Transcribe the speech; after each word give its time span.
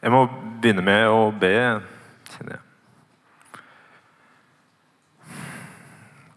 Jeg 0.00 0.12
må 0.14 0.22
begynne 0.62 0.80
med 0.84 1.06
å 1.12 1.28
be, 1.36 1.52
kjenner 2.32 2.56
jeg. 2.56 2.64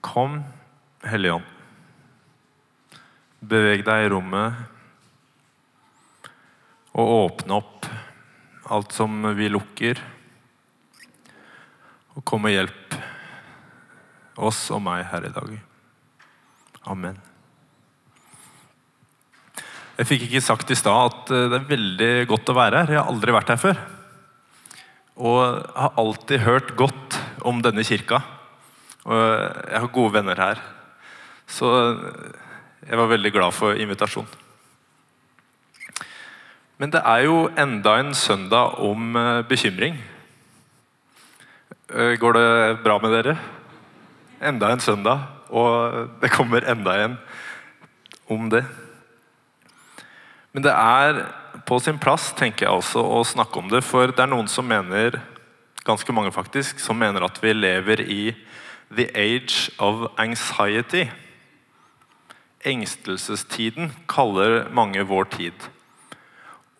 Kom, 0.03 0.41
Hellige 1.07 1.37
Ånd. 1.37 1.47
Beveg 3.53 3.85
deg 3.87 4.05
i 4.05 4.11
rommet 4.11 4.59
og 6.93 7.15
åpne 7.15 7.57
opp 7.57 7.87
alt 8.73 8.91
som 8.95 9.15
vi 9.35 9.49
lukker. 9.51 9.99
Og 12.13 12.23
kom 12.27 12.47
og 12.47 12.53
hjelp 12.53 12.97
oss 14.43 14.65
og 14.75 14.83
meg 14.85 15.07
her 15.11 15.27
i 15.27 15.33
dag. 15.33 15.53
Amen. 16.91 17.32
Jeg 19.93 20.09
fikk 20.09 20.23
ikke 20.25 20.41
sagt 20.41 20.71
i 20.73 20.77
stad 20.77 21.11
at 21.11 21.33
eh, 21.33 21.49
det 21.51 21.59
er 21.59 21.67
veldig 21.69 22.13
godt 22.31 22.49
å 22.49 22.57
være 22.57 22.79
her. 22.81 22.93
Jeg 22.95 23.01
har 23.01 23.11
aldri 23.11 23.35
vært 23.35 23.51
her 23.53 23.59
før. 23.61 23.81
Og 25.21 25.41
har 25.77 25.99
alltid 26.01 26.41
hørt 26.47 26.71
godt 26.79 27.19
om 27.45 27.61
denne 27.61 27.85
kirka. 27.85 28.23
Og 29.05 29.13
jeg 29.13 29.83
har 29.83 29.91
gode 29.93 30.15
venner 30.15 30.39
her. 30.41 30.63
Så 31.45 31.69
jeg 32.87 32.97
var 32.97 33.11
veldig 33.11 33.31
glad 33.35 33.53
for 33.53 33.77
invitasjonen. 33.77 34.39
Men 36.81 36.91
det 36.91 37.03
er 37.05 37.27
jo 37.27 37.35
enda 37.53 37.93
en 38.01 38.15
søndag 38.17 38.79
om 38.81 39.13
eh, 39.15 39.43
bekymring. 39.45 39.99
Eh, 41.93 42.15
går 42.17 42.39
det 42.39 42.49
bra 42.81 42.97
med 43.03 43.13
dere? 43.13 43.37
Enda 44.41 44.73
en 44.73 44.81
søndag, 44.81 45.21
og 45.53 46.17
det 46.19 46.33
kommer 46.33 46.65
enda 46.65 46.97
en 47.05 47.19
om 48.33 48.49
det. 48.49 48.65
Men 50.53 50.65
det 50.67 50.73
er 50.73 51.23
på 51.65 51.79
sin 51.81 51.97
plass 52.01 52.29
tenker 52.37 52.67
jeg 52.67 52.77
også 52.81 53.01
å 53.01 53.21
snakke 53.25 53.61
om 53.61 53.69
det, 53.71 53.81
for 53.85 54.11
det 54.13 54.21
er 54.21 54.29
noen 54.29 54.49
som 54.51 54.67
mener 54.69 55.17
ganske 55.83 56.13
mange 56.15 56.31
faktisk, 56.33 56.79
som 56.79 56.99
mener 56.99 57.25
at 57.25 57.39
vi 57.43 57.55
lever 57.55 58.03
i 58.05 58.21
the 58.93 59.07
age 59.17 59.71
of 59.81 60.05
anxiety. 60.21 61.07
Engstelsestiden 62.63 63.91
kaller 64.07 64.69
mange 64.71 65.03
vår 65.09 65.27
tid. 65.33 65.69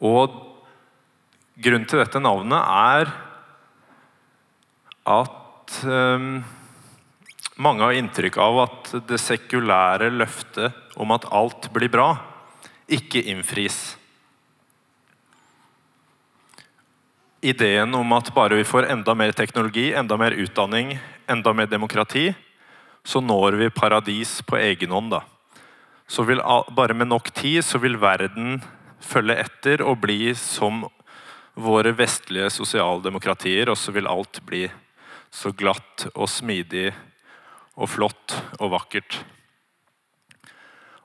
Og 0.04 0.38
grunnen 1.58 1.88
til 1.90 2.02
dette 2.04 2.22
navnet 2.22 2.62
er 2.62 3.12
at 5.14 5.80
um, 5.84 6.44
mange 7.58 7.84
har 7.84 7.98
inntrykk 7.98 8.38
av 8.42 8.62
at 8.68 8.94
det 9.10 9.20
sekulære 9.22 10.14
løftet 10.14 10.98
om 11.02 11.12
at 11.16 11.28
alt 11.34 11.68
blir 11.76 11.92
bra, 11.92 12.14
ikke 12.88 13.22
innfris. 13.32 13.98
Ideen 17.44 17.96
om 17.96 18.16
at 18.16 18.32
bare 18.36 18.56
vi 18.56 18.64
får 18.68 18.88
enda 18.92 19.16
mer 19.16 19.34
teknologi, 19.36 19.92
enda 19.94 20.18
mer 20.18 20.32
utdanning, 20.32 20.96
enda 21.28 21.54
mer 21.54 21.68
demokrati, 21.68 22.32
så 23.04 23.20
når 23.20 23.60
vi 23.60 23.70
paradis 23.70 24.42
på 24.48 24.58
egen 24.58 24.92
hånd. 24.96 25.12
da. 25.12 25.24
Så 26.08 26.24
vil, 26.24 26.40
bare 26.72 26.94
med 26.94 27.08
nok 27.08 27.32
tid 27.36 27.64
så 27.66 27.80
vil 27.84 28.00
verden 28.00 28.62
følge 29.04 29.36
etter 29.44 29.84
og 29.84 30.00
bli 30.04 30.32
som 30.40 30.86
våre 31.54 31.92
vestlige 31.94 32.50
sosialdemokratier, 32.50 33.70
og 33.70 33.78
så 33.78 33.92
vil 33.92 34.08
alt 34.08 34.40
bli 34.48 34.66
så 35.34 35.52
glatt 35.52 36.08
og 36.14 36.30
smidig 36.30 36.92
og 37.76 37.90
flott 37.90 38.38
og 38.60 38.72
vakkert. 38.74 39.20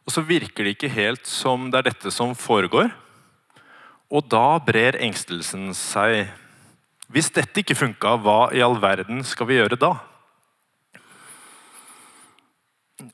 Og 0.09 0.14
så 0.14 0.23
virker 0.25 0.64
det 0.64 0.78
ikke 0.78 0.89
helt 0.89 1.28
som 1.28 1.67
det 1.69 1.83
er 1.83 1.91
dette 1.91 2.11
som 2.14 2.31
foregår. 2.33 2.89
Og 4.09 4.25
da 4.33 4.56
brer 4.64 4.97
engstelsen 5.05 5.69
seg. 5.77 6.31
Hvis 7.12 7.28
dette 7.37 7.61
ikke 7.61 7.77
funka, 7.77 8.14
hva 8.17 8.48
i 8.56 8.64
all 8.64 8.79
verden 8.81 9.20
skal 9.20 9.51
vi 9.51 9.61
gjøre 9.61 9.77
da? 9.77 9.92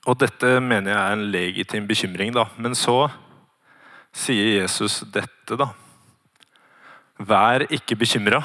Og 0.06 0.20
dette 0.22 0.54
mener 0.62 0.94
jeg 0.94 1.00
er 1.00 1.18
en 1.18 1.26
legitim 1.34 1.90
bekymring, 1.90 2.30
da. 2.30 2.46
Men 2.62 2.78
så 2.78 3.08
sier 4.14 4.60
Jesus 4.60 5.02
dette, 5.10 5.58
da. 5.58 5.72
Vær 7.18 7.66
ikke 7.74 7.98
bekymra. 7.98 8.44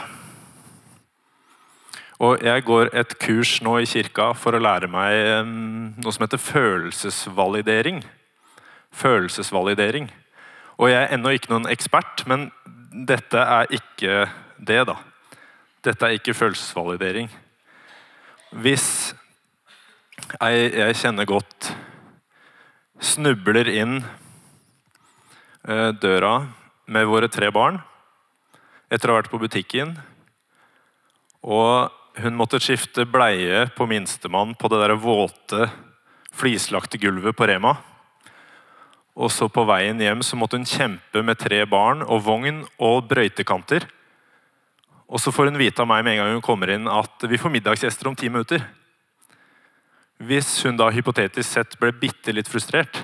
Og 2.18 2.42
jeg 2.42 2.66
går 2.66 2.96
et 2.98 3.20
kurs 3.22 3.60
nå 3.62 3.78
i 3.78 3.88
kirka 3.88 4.34
for 4.34 4.58
å 4.58 4.66
lære 4.66 4.90
meg 4.90 5.46
noe 6.02 6.12
som 6.18 6.26
heter 6.26 6.42
følelsesvalidering 6.42 8.02
følelsesvalidering. 8.96 10.10
Og 10.80 10.90
jeg 10.92 11.04
er 11.04 11.14
ennå 11.16 11.34
ikke 11.36 11.52
noen 11.52 11.70
ekspert, 11.72 12.24
men 12.30 12.50
dette 12.90 13.40
er 13.40 13.72
ikke 13.76 14.30
det, 14.58 14.82
da. 14.90 14.96
Dette 15.86 16.06
er 16.08 16.18
ikke 16.18 16.36
følelsesvalidering. 16.36 17.30
Hvis 18.64 19.14
jeg, 20.40 20.72
jeg 20.74 20.98
kjenner 21.00 21.28
godt 21.30 21.72
snubler 23.00 23.70
inn 23.72 24.00
eh, 25.68 25.92
døra 25.96 26.34
med 26.90 27.08
våre 27.08 27.30
tre 27.32 27.52
barn 27.56 27.80
etter 28.90 29.12
å 29.12 29.14
ha 29.14 29.22
vært 29.22 29.32
på 29.32 29.40
butikken, 29.40 29.94
og 31.46 31.94
hun 32.20 32.36
måtte 32.36 32.60
skifte 32.60 33.06
bleie 33.08 33.68
på 33.78 33.86
minstemann 33.88 34.56
på 34.60 34.72
det 34.72 34.80
der 34.82 34.96
våte, 35.00 35.70
flislagte 36.36 37.00
gulvet 37.00 37.38
på 37.38 37.48
Rema 37.48 37.78
og 39.20 39.32
så 39.34 39.50
På 39.52 39.66
veien 39.68 40.00
hjem 40.00 40.24
så 40.24 40.38
måtte 40.40 40.56
hun 40.56 40.68
kjempe 40.68 41.24
med 41.26 41.40
tre 41.42 41.66
barn 41.68 42.06
og 42.06 42.24
vogn 42.24 42.64
og 42.80 43.10
brøytekanter. 43.10 43.84
Og 45.10 45.20
Så 45.20 45.34
får 45.36 45.50
hun 45.50 45.60
vite 45.60 45.82
av 45.82 45.90
meg 45.90 46.06
med 46.06 46.14
en 46.14 46.22
gang 46.24 46.36
hun 46.38 46.46
kommer 46.46 46.72
inn 46.72 46.88
at 46.88 47.26
vi 47.28 47.38
får 47.38 47.52
middagsgjester 47.52 48.08
om 48.08 48.16
ti 48.16 48.30
minutter. 48.30 48.64
Hvis 50.20 50.64
hun 50.64 50.78
da 50.78 50.90
hypotetisk 50.92 51.50
sett 51.50 51.76
ble 51.80 51.92
bitte 51.92 52.32
litt 52.32 52.48
frustrert, 52.48 53.02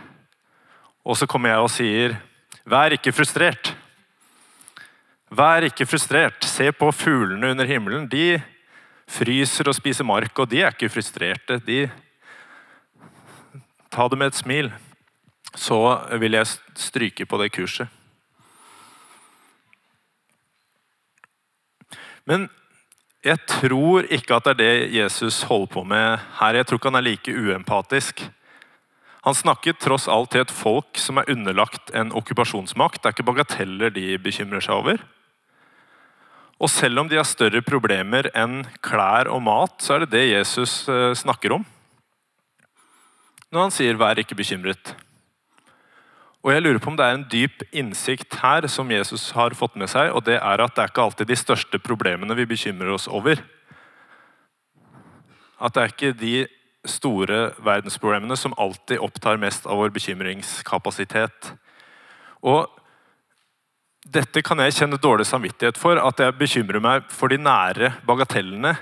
og 1.06 1.18
så 1.18 1.28
kommer 1.28 1.50
jeg 1.50 1.60
og 1.60 1.70
sier 1.70 2.18
'vær 2.66 2.96
ikke 2.96 3.12
frustrert'. 3.12 3.76
Vær 5.30 5.64
ikke 5.64 5.86
frustrert. 5.86 6.44
Se 6.44 6.72
på 6.72 6.92
fuglene 6.92 7.52
under 7.52 7.66
himmelen. 7.66 8.08
De 8.08 8.42
fryser 9.08 9.68
og 9.68 9.76
spiser 9.76 10.04
mark, 10.04 10.40
og 10.40 10.50
de 10.50 10.62
er 10.62 10.72
ikke 10.72 10.90
frustrerte. 10.90 11.60
De 11.66 11.92
Ta 13.92 14.08
det 14.08 14.18
med 14.18 14.28
et 14.28 14.36
smil 14.36 14.74
så 15.56 15.80
vil 16.20 16.38
jeg 16.38 16.52
stryke 16.76 17.26
på 17.26 17.40
det 17.42 17.52
kurset. 17.56 17.88
Men 22.26 22.48
jeg 23.26 23.42
tror 23.50 24.06
ikke 24.14 24.38
at 24.38 24.46
det 24.46 24.54
er 24.54 24.62
det 24.62 24.96
Jesus 25.00 25.44
holder 25.50 25.72
på 25.74 25.84
med 25.88 26.20
her. 26.40 26.58
Jeg 26.60 26.68
tror 26.68 26.80
ikke 26.80 26.92
han 26.92 27.00
er 27.00 27.08
like 27.08 27.34
uempatisk. 27.34 28.26
Han 29.26 29.34
snakket 29.34 29.82
tross 29.82 30.06
alt 30.12 30.30
til 30.34 30.44
et 30.44 30.54
folk 30.54 31.00
som 31.02 31.18
er 31.18 31.30
underlagt 31.34 31.90
en 31.98 32.12
okkupasjonsmakt. 32.14 33.02
Det 33.02 33.10
er 33.10 33.16
ikke 33.16 33.30
bagateller 33.32 33.94
de 33.94 34.20
bekymrer 34.22 34.62
seg 34.62 34.78
over. 34.78 35.02
Og 36.62 36.70
selv 36.72 37.02
om 37.02 37.10
de 37.10 37.18
har 37.18 37.28
større 37.28 37.64
problemer 37.66 38.30
enn 38.38 38.62
klær 38.86 39.28
og 39.34 39.42
mat, 39.44 39.80
så 39.82 39.96
er 39.96 40.06
det 40.06 40.14
det 40.14 40.28
Jesus 40.30 40.86
eh, 40.88 41.12
snakker 41.18 41.58
om. 41.58 41.66
Når 43.52 43.62
han 43.62 43.74
sier 43.74 43.98
'vær 43.98 44.20
ikke 44.22 44.38
bekymret'. 44.38 44.94
Og 46.46 46.52
jeg 46.54 46.62
lurer 46.62 46.78
på 46.78 46.92
om 46.92 46.98
det 46.98 47.06
er 47.08 47.16
en 47.18 47.26
dyp 47.26 47.64
innsikt 47.74 48.36
her 48.44 48.68
som 48.70 48.92
Jesus 48.94 49.32
har 49.34 49.56
fått 49.58 49.74
med 49.82 49.90
seg, 49.90 50.12
og 50.14 50.28
det 50.28 50.38
er 50.38 50.62
at 50.62 50.76
det 50.76 50.84
er 50.84 50.92
ikke 50.92 51.06
alltid 51.08 51.32
de 51.32 51.38
største 51.42 51.80
problemene 51.82 52.38
vi 52.38 52.46
bekymrer 52.52 52.94
oss 52.94 53.08
over. 53.10 53.42
At 55.58 55.74
det 55.74 55.82
er 55.82 55.96
ikke 55.96 56.14
de 56.20 56.36
store 56.86 57.40
verdensproblemene 57.66 58.38
som 58.38 58.54
alltid 58.62 59.02
opptar 59.02 59.42
mest 59.42 59.66
av 59.66 59.82
vår 59.82 59.90
bekymringskapasitet. 59.96 61.50
Og 62.46 62.70
dette 64.06 64.46
kan 64.46 64.62
jeg 64.62 64.78
kjenne 64.78 65.02
dårlig 65.02 65.26
samvittighet 65.26 65.82
for, 65.82 65.98
at 65.98 66.22
jeg 66.22 66.38
bekymrer 66.38 66.84
meg 66.84 67.10
for 67.10 67.34
de 67.34 67.42
nære 67.42 67.96
bagatellene 68.06 68.76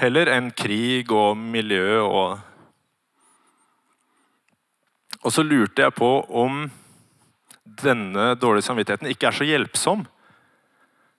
heller 0.00 0.32
enn 0.32 0.48
krig 0.56 1.12
og 1.12 1.36
miljø 1.36 2.00
og 2.00 2.55
og 5.26 5.32
så 5.34 5.42
lurte 5.42 5.82
jeg 5.82 5.94
på 5.98 6.08
om 6.38 6.68
denne 7.82 8.34
dårlige 8.38 8.68
samvittigheten 8.68 9.10
ikke 9.10 9.26
er 9.28 9.34
så 9.34 9.46
hjelpsom. 9.46 10.04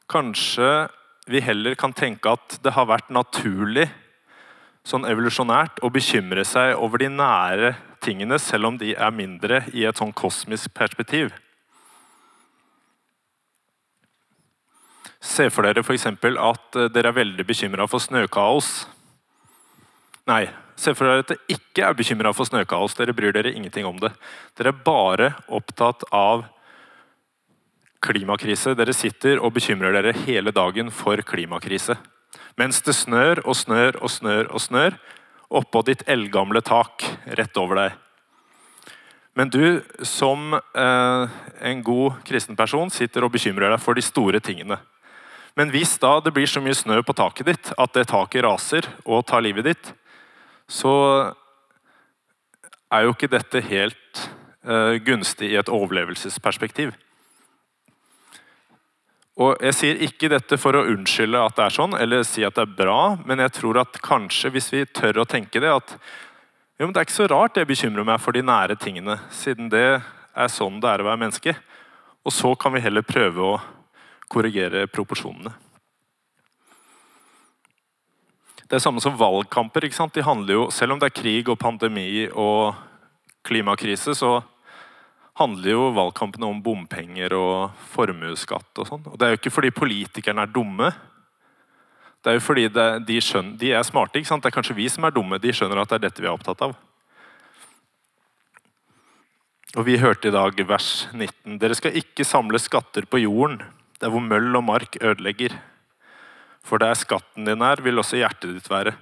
Kanskje 0.07 0.88
vi 1.27 1.42
heller 1.44 1.75
kan 1.75 1.92
tenke 1.92 2.31
at 2.31 2.56
det 2.63 2.71
har 2.77 2.88
vært 2.88 3.12
naturlig 3.12 3.89
sånn 4.88 5.04
evolusjonært 5.09 5.81
å 5.83 5.92
bekymre 5.92 6.45
seg 6.48 6.77
over 6.80 7.04
de 7.04 7.09
nære 7.12 7.74
tingene, 8.00 8.39
selv 8.39 8.69
om 8.69 8.77
de 8.80 8.94
er 8.95 9.12
mindre 9.12 9.65
i 9.75 9.83
et 9.83 10.00
sånn 10.00 10.13
kosmisk 10.15 10.71
perspektiv. 10.77 11.33
Se 15.19 15.50
for 15.51 15.68
dere 15.68 15.83
f.eks. 15.83 16.07
at 16.07 16.80
dere 16.94 17.12
er 17.12 17.19
veldig 17.19 17.44
bekymra 17.44 17.89
for 17.92 18.00
snøkaos. 18.00 18.86
Nei, 20.31 20.45
Se 20.77 20.94
for 20.94 21.09
dere 21.09 21.24
at 21.24 21.31
dere 21.33 21.56
ikke 21.57 21.88
er 21.88 21.97
bekymra 21.97 22.33
for 22.38 22.45
snøkaos. 22.45 22.95
Dere 23.00 23.15
bryr 23.18 23.33
dere 23.33 23.53
ingenting 23.56 23.88
om 23.89 23.97
det. 24.01 24.12
Dere 24.57 24.74
er 24.75 24.83
bare 24.85 25.31
opptatt 25.50 26.06
av 26.13 26.45
klimakrise. 28.06 28.75
Dere 28.77 28.94
sitter 28.94 29.41
og 29.41 29.56
bekymrer 29.57 29.95
dere 29.97 30.13
hele 30.27 30.53
dagen 30.53 30.94
for 30.94 31.21
klimakrise. 31.25 31.97
Mens 32.57 32.81
det 32.85 32.94
snør 32.97 33.41
og 33.45 33.57
snør 33.57 33.97
og 34.01 34.13
snør 34.13 34.51
og 34.51 34.62
snør 34.62 35.00
oppå 35.57 35.81
ditt 35.88 36.03
eldgamle 36.09 36.62
tak 36.65 37.06
rett 37.39 37.57
over 37.57 37.81
deg. 37.81 37.97
Men 39.38 39.51
du 39.53 39.81
som 40.06 40.56
eh, 40.57 41.35
en 41.69 41.83
god 41.85 42.23
kristen 42.25 42.57
person 42.57 42.89
sitter 42.94 43.25
og 43.25 43.35
bekymrer 43.35 43.69
deg 43.69 43.81
for 43.81 43.97
de 43.97 44.01
store 44.06 44.41
tingene. 44.41 44.80
Men 45.57 45.69
hvis 45.73 45.95
da 46.01 46.18
det 46.21 46.33
blir 46.33 46.50
så 46.50 46.62
mye 46.62 46.77
snø 46.77 47.00
på 47.06 47.15
taket 47.18 47.50
ditt 47.50 47.69
at 47.77 47.94
det 47.94 48.09
taket 48.09 48.45
raser 48.45 48.89
og 49.06 49.25
tar 49.30 49.45
livet 49.45 49.69
ditt, 49.69 49.94
så 50.67 50.93
er 52.91 53.03
jo 53.03 53.15
ikke 53.15 53.31
dette 53.31 53.63
helt 53.67 54.23
eh, 54.67 54.97
gunstig 55.03 55.51
i 55.51 55.59
et 55.59 55.71
overlevelsesperspektiv. 55.71 56.93
Og 59.37 59.59
Jeg 59.61 59.75
sier 59.77 59.99
ikke 60.01 60.31
dette 60.33 60.57
for 60.57 60.73
å 60.73 60.87
unnskylde 60.89 61.39
at 61.45 61.57
det 61.59 61.65
er 61.67 61.75
sånn, 61.75 61.93
eller 61.93 62.23
si 62.25 62.45
at 62.45 62.55
det 62.57 62.63
er 62.65 62.77
bra, 62.79 63.01
men 63.21 63.43
jeg 63.43 63.53
tror 63.59 63.83
at 63.83 63.99
kanskje 64.01 64.49
hvis 64.55 64.71
vi 64.73 64.85
tør 64.89 65.21
å 65.21 65.27
tenke 65.29 65.61
det, 65.61 65.69
at 65.69 65.93
jo, 66.77 66.89
det 66.89 66.97
er 66.97 67.05
ikke 67.05 67.19
så 67.19 67.29
rart 67.29 67.57
jeg 67.57 67.69
bekymrer 67.69 68.05
meg 68.05 68.21
for 68.21 68.33
de 68.33 68.43
nære 68.45 68.77
tingene, 68.81 69.19
siden 69.33 69.69
det 69.73 69.85
er 69.97 70.51
sånn 70.53 70.81
det 70.81 70.89
er 70.89 71.03
å 71.03 71.07
være 71.07 71.21
menneske. 71.21 71.53
Og 72.25 72.33
så 72.33 72.51
kan 72.59 72.73
vi 72.73 72.81
heller 72.83 73.05
prøve 73.05 73.45
å 73.45 73.55
korrigere 74.29 74.87
proporsjonene. 74.91 75.53
Det 78.67 78.75
er 78.75 78.83
samme 78.83 78.99
som 79.03 79.15
valgkamper. 79.15 79.85
ikke 79.87 79.95
sant? 79.95 80.13
De 80.13 80.23
handler 80.23 80.53
jo, 80.53 80.69
Selv 80.71 80.93
om 80.93 80.99
det 80.99 81.07
er 81.07 81.21
krig 81.21 81.49
og 81.49 81.59
pandemi 81.59 82.27
og 82.27 82.75
klimakrise, 83.47 84.15
så 84.15 84.43
handler 85.39 85.71
jo 85.71 85.91
valgkampene 85.95 86.49
om 86.49 86.61
bompenger 86.63 87.33
og 87.37 87.71
formuesskatt 87.93 88.81
og 88.81 88.87
sånn. 88.89 89.05
Og 89.07 89.15
det 89.17 89.25
er 89.25 89.31
jo 89.31 89.39
ikke 89.39 89.53
fordi 89.53 89.71
politikerne 89.71 90.43
er 90.43 90.51
dumme. 90.51 90.91
Det 92.23 92.33
er 92.33 92.39
jo 92.39 92.43
fordi 92.43 92.67
det, 92.73 92.87
de, 93.07 93.21
skjønner, 93.21 93.55
de, 93.61 93.71
er 93.71 93.85
smarte. 93.87 94.19
ikke 94.19 94.27
sant? 94.27 94.43
Det 94.43 94.51
er 94.51 94.57
kanskje 94.57 94.75
vi 94.75 94.89
som 94.91 95.05
er 95.07 95.15
dumme. 95.15 95.39
De 95.39 95.53
skjønner 95.53 95.79
at 95.79 95.93
det 95.93 95.99
er 95.99 96.05
dette 96.09 96.23
vi 96.23 96.27
er 96.27 96.33
opptatt 96.33 96.65
av. 96.65 96.75
Og 99.77 99.85
Vi 99.85 99.99
hørte 100.01 100.27
i 100.27 100.33
dag 100.33 100.59
vers 100.67 101.07
19. 101.13 101.59
Dere 101.61 101.75
skal 101.77 101.95
ikke 101.95 102.25
samle 102.25 102.59
skatter 102.59 103.05
på 103.05 103.21
jorden, 103.21 103.61
der 104.01 104.11
hvor 104.11 104.23
møll 104.25 104.55
og 104.57 104.65
mark 104.65 104.97
ødelegger. 104.99 105.53
For 106.67 106.83
der 106.83 106.97
skatten 106.99 107.47
din 107.47 107.63
er, 107.63 107.79
vil 107.81 107.99
også 108.01 108.19
hjertet 108.19 108.57
ditt 108.57 108.67
være. 108.71 108.93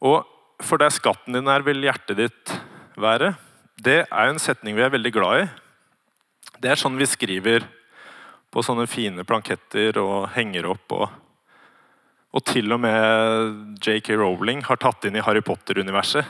Og 0.00 0.24
for 0.64 0.80
der 0.80 0.90
skatten 0.94 1.36
din 1.36 1.50
er, 1.52 1.66
vil 1.66 1.84
hjertet 1.84 2.18
ditt 2.18 2.56
være 2.98 3.34
det 3.78 4.02
er 4.10 4.28
en 4.28 4.40
setning 4.42 4.76
vi 4.76 4.82
er 4.82 4.92
veldig 4.92 5.12
glad 5.14 5.44
i. 5.44 5.46
Det 6.58 6.72
er 6.72 6.80
sånn 6.80 6.98
vi 6.98 7.06
skriver 7.06 7.66
på 8.50 8.64
sånne 8.64 8.88
fine 8.90 9.24
planketter 9.28 10.00
og 10.02 10.32
henger 10.34 10.66
opp. 10.72 10.94
Og, 10.96 11.06
og 12.34 12.44
til 12.48 12.74
og 12.74 12.82
med 12.82 13.78
J.K. 13.78 14.16
Rowling 14.18 14.64
har 14.66 14.80
tatt 14.82 15.06
inn 15.06 15.18
i 15.18 15.22
Harry 15.22 15.44
Potter-universet 15.44 16.26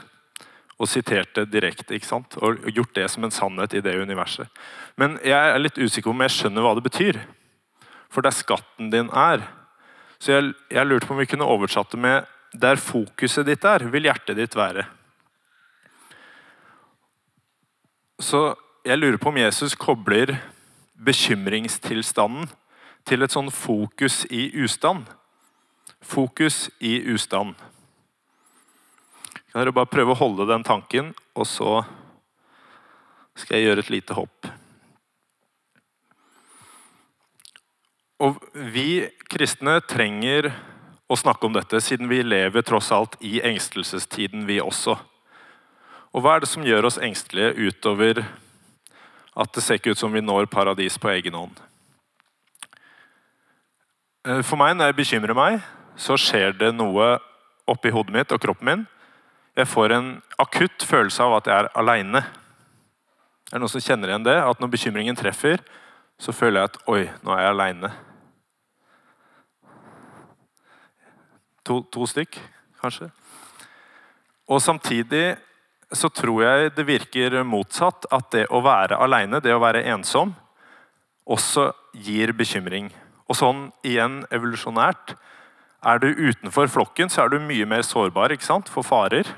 og 0.78 0.86
sitert 0.86 1.32
det 1.34 1.48
direkte. 1.50 1.96
ikke 1.96 2.06
sant? 2.06 2.36
Og 2.44 2.68
gjort 2.70 2.94
det 2.98 3.08
som 3.10 3.24
en 3.24 3.34
sannhet 3.34 3.74
i 3.74 3.82
det 3.82 3.96
universet. 3.98 4.46
Men 5.00 5.16
jeg 5.24 5.38
er 5.38 5.62
litt 5.62 5.80
usikker 5.80 6.12
om 6.12 6.22
jeg 6.26 6.36
skjønner 6.36 6.66
hva 6.66 6.74
det 6.76 6.84
betyr. 6.84 7.22
For 8.12 8.24
der 8.24 8.36
skatten 8.36 8.92
din 8.92 9.08
er. 9.10 9.42
Så 10.18 10.34
jeg, 10.34 10.52
jeg 10.70 10.86
lurte 10.86 11.06
på 11.06 11.14
om 11.14 11.22
vi 11.22 11.28
kunne 11.30 11.46
oversatt 11.46 11.90
det 11.94 12.00
med 12.02 12.26
'der 12.52 12.76
fokuset 12.76 13.46
ditt 13.46 13.64
er, 13.64 13.84
vil 13.90 14.08
hjertet 14.08 14.36
ditt 14.36 14.56
være'. 14.56 14.86
Så 18.18 18.56
jeg 18.84 18.98
lurer 18.98 19.16
på 19.16 19.28
om 19.28 19.36
Jesus 19.36 19.74
kobler 19.74 20.38
bekymringstilstanden 21.04 22.48
til 23.06 23.22
et 23.22 23.30
sånn 23.30 23.50
fokus 23.50 24.24
i 24.30 24.48
ustand. 24.58 25.06
Fokus 26.02 26.70
i 26.80 26.98
ustand. 27.12 27.54
Kan 29.52 29.62
dere 29.62 29.72
bare 29.72 29.90
prøve 29.90 30.16
å 30.16 30.18
holde 30.18 30.48
den 30.50 30.64
tanken, 30.66 31.14
og 31.34 31.46
så 31.46 31.84
skal 33.38 33.58
jeg 33.58 33.68
gjøre 33.68 33.84
et 33.86 33.92
lite 33.94 34.16
hopp. 34.18 34.50
Og 38.18 38.38
Vi 38.52 39.06
kristne 39.30 39.78
trenger 39.86 40.50
å 41.08 41.16
snakke 41.16 41.46
om 41.46 41.54
dette, 41.54 41.80
siden 41.80 42.08
vi 42.10 42.20
lever 42.26 42.64
tross 42.66 42.90
alt 42.92 43.14
i 43.24 43.38
engstelsestiden, 43.46 44.44
vi 44.48 44.58
også. 44.60 44.96
Og 46.12 46.24
hva 46.24 46.34
er 46.34 46.42
det 46.42 46.50
som 46.50 46.64
gjør 46.66 46.88
oss 46.88 46.98
engstelige 46.98 47.54
utover 47.68 48.24
at 49.38 49.54
det 49.54 49.62
ser 49.62 49.78
ikke 49.78 49.94
ut 49.94 50.00
som 50.00 50.12
vi 50.12 50.24
når 50.24 50.48
paradis 50.50 50.98
på 50.98 51.12
egen 51.12 51.36
hånd? 51.38 51.60
Eh, 54.26 54.42
for 54.42 54.58
meg, 54.60 54.74
når 54.74 54.90
jeg 54.90 54.98
bekymrer 54.98 55.38
meg, 55.38 55.60
så 55.96 56.18
skjer 56.18 56.56
det 56.58 56.72
noe 56.74 57.16
oppi 57.70 57.92
hodet 57.94 58.14
mitt 58.14 58.34
og 58.34 58.42
kroppen 58.42 58.68
min. 58.68 58.84
Jeg 59.58 59.70
får 59.70 59.94
en 59.94 60.10
akutt 60.38 60.84
følelse 60.86 61.22
av 61.22 61.38
at 61.38 61.48
jeg 61.50 61.62
er 61.62 61.70
aleine. 61.78 62.24
Er 63.48 63.56
det 63.56 63.62
noen 63.62 63.72
som 63.72 63.82
kjenner 63.82 64.10
igjen 64.10 64.26
det? 64.26 64.36
At 64.42 64.60
når 64.60 64.74
bekymringen 64.74 65.18
treffer, 65.18 65.62
så 66.18 66.34
føler 66.34 66.60
jeg 66.60 66.72
at 66.72 66.78
oi, 66.90 67.00
nå 67.22 67.34
er 67.34 67.46
jeg 67.46 67.54
aleine. 67.54 67.90
To, 71.68 71.82
to 71.92 72.06
stykk, 72.08 72.38
kanskje. 72.80 73.10
Og 74.48 74.62
samtidig 74.64 75.36
så 75.92 76.08
tror 76.12 76.42
jeg 76.44 76.72
det 76.76 76.86
virker 76.88 77.42
motsatt. 77.44 78.08
At 78.12 78.30
det 78.32 78.46
å 78.48 78.62
være 78.64 78.96
aleine, 78.96 79.42
det 79.44 79.54
å 79.54 79.62
være 79.62 79.84
ensom, 79.92 80.34
også 81.28 81.70
gir 81.92 82.32
bekymring. 82.36 82.88
Og 83.28 83.36
sånn 83.36 83.66
igjen 83.84 84.22
evolusjonært. 84.32 85.16
Er 85.86 86.00
du 86.02 86.08
utenfor 86.08 86.70
flokken, 86.72 87.12
så 87.12 87.24
er 87.24 87.34
du 87.34 87.38
mye 87.44 87.68
mer 87.68 87.84
sårbar 87.86 88.32
ikke 88.34 88.48
sant? 88.48 88.72
for 88.72 88.86
farer. 88.86 89.28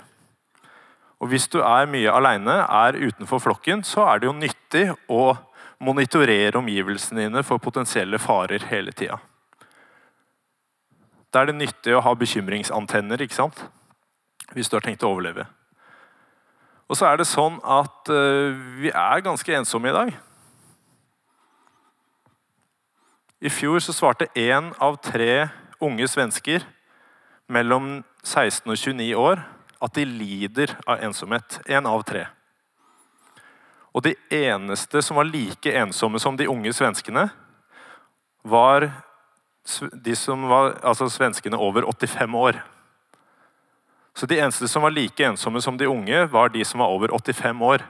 Og 1.21 1.29
hvis 1.29 1.51
du 1.53 1.59
er 1.61 1.91
mye 1.91 2.13
aleine, 2.15 2.63
er 2.65 2.97
utenfor 2.97 3.43
flokken, 3.45 3.83
så 3.85 4.07
er 4.09 4.21
det 4.23 4.31
jo 4.31 4.39
nyttig 4.39 4.87
å 5.13 5.35
monitorere 5.85 6.61
omgivelsene 6.61 7.27
dine 7.27 7.43
for 7.45 7.61
potensielle 7.61 8.21
farer 8.21 8.65
hele 8.71 8.95
tida. 8.97 9.19
Da 11.31 11.43
er 11.43 11.51
det 11.51 11.61
nyttig 11.61 11.95
å 11.95 12.03
ha 12.03 12.15
bekymringsantenner 12.19 13.23
ikke 13.23 13.39
sant? 13.39 13.63
hvis 14.55 14.67
du 14.67 14.77
har 14.77 14.83
tenkt 14.83 15.05
å 15.07 15.13
overleve. 15.13 15.45
Og 16.91 16.99
så 16.99 17.07
er 17.07 17.21
det 17.21 17.29
sånn 17.31 17.61
at 17.63 18.11
uh, 18.11 18.51
vi 18.83 18.91
er 18.91 19.23
ganske 19.23 19.55
ensomme 19.55 19.93
i 19.93 19.95
dag. 19.95 20.11
I 23.41 23.53
fjor 23.53 23.79
så 23.81 23.95
svarte 23.95 24.29
én 24.35 24.73
av 24.83 24.99
tre 25.01 25.49
unge 25.81 26.09
svensker 26.11 26.67
mellom 27.51 28.03
16 28.27 28.67
og 28.69 28.77
29 28.77 29.15
år 29.17 29.45
at 29.81 29.95
de 29.97 30.05
lider 30.05 30.75
av 30.85 31.01
ensomhet. 31.07 31.61
Én 31.71 31.87
av 31.89 32.03
tre. 32.05 32.27
Og 33.95 34.05
de 34.05 34.13
eneste 34.35 35.01
som 35.03 35.17
var 35.19 35.31
like 35.31 35.73
ensomme 35.81 36.21
som 36.21 36.37
de 36.37 36.51
unge 36.51 36.75
svenskene, 36.77 37.31
var 38.45 38.87
de 39.93 40.17
som 40.17 40.49
var, 40.49 40.79
altså 40.83 41.09
svenskene 41.13 41.59
over 41.59 41.85
85 41.89 42.35
år. 42.35 42.61
Så 44.15 44.27
De 44.27 44.39
eneste 44.39 44.69
som 44.69 44.83
var 44.83 44.91
like 44.91 45.25
ensomme 45.25 45.63
som 45.63 45.77
de 45.79 45.89
unge, 45.89 46.27
var 46.27 46.49
de 46.49 46.65
som 46.65 46.81
var 46.81 46.93
over 46.93 47.13
85 47.15 47.63
år. 47.63 47.85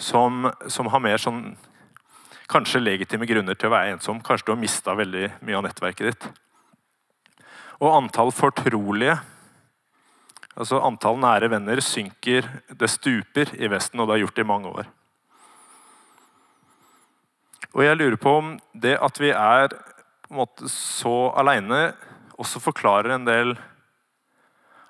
Som, 0.00 0.50
som 0.68 0.88
har 0.88 1.00
mer 1.00 1.20
sånn 1.20 1.56
kanskje 2.50 2.80
legitime 2.80 3.28
grunner 3.28 3.54
til 3.54 3.68
å 3.68 3.74
være 3.74 3.94
ensom. 3.94 4.22
Kanskje 4.24 4.48
du 4.48 4.54
har 4.54 4.60
mista 4.60 4.94
veldig 4.96 5.26
mye 5.44 5.58
av 5.58 5.66
nettverket 5.66 6.08
ditt. 6.08 6.30
Og 7.80 7.92
antall 7.94 8.32
fortrolige, 8.34 9.18
altså 10.56 10.80
antall 10.84 11.20
nære 11.20 11.50
venner, 11.52 11.80
synker. 11.84 12.48
Det 12.68 12.90
stuper 12.90 13.54
i 13.56 13.70
Vesten, 13.72 14.00
og 14.00 14.08
det 14.08 14.16
har 14.16 14.24
gjort 14.24 14.40
det 14.40 14.44
i 14.44 14.50
mange 14.50 14.72
år. 14.72 14.90
Og 17.70 17.84
jeg 17.86 18.00
lurer 18.00 18.18
på 18.18 18.34
om 18.40 18.54
det 18.74 18.96
at 18.98 19.20
vi 19.22 19.30
er 19.30 19.76
på 20.30 20.34
en 20.34 20.44
måte, 20.44 20.68
så 20.70 21.32
aleine, 21.34 21.90
også 22.38 22.60
forklarer 22.62 23.16
en 23.16 23.24
del 23.26 23.56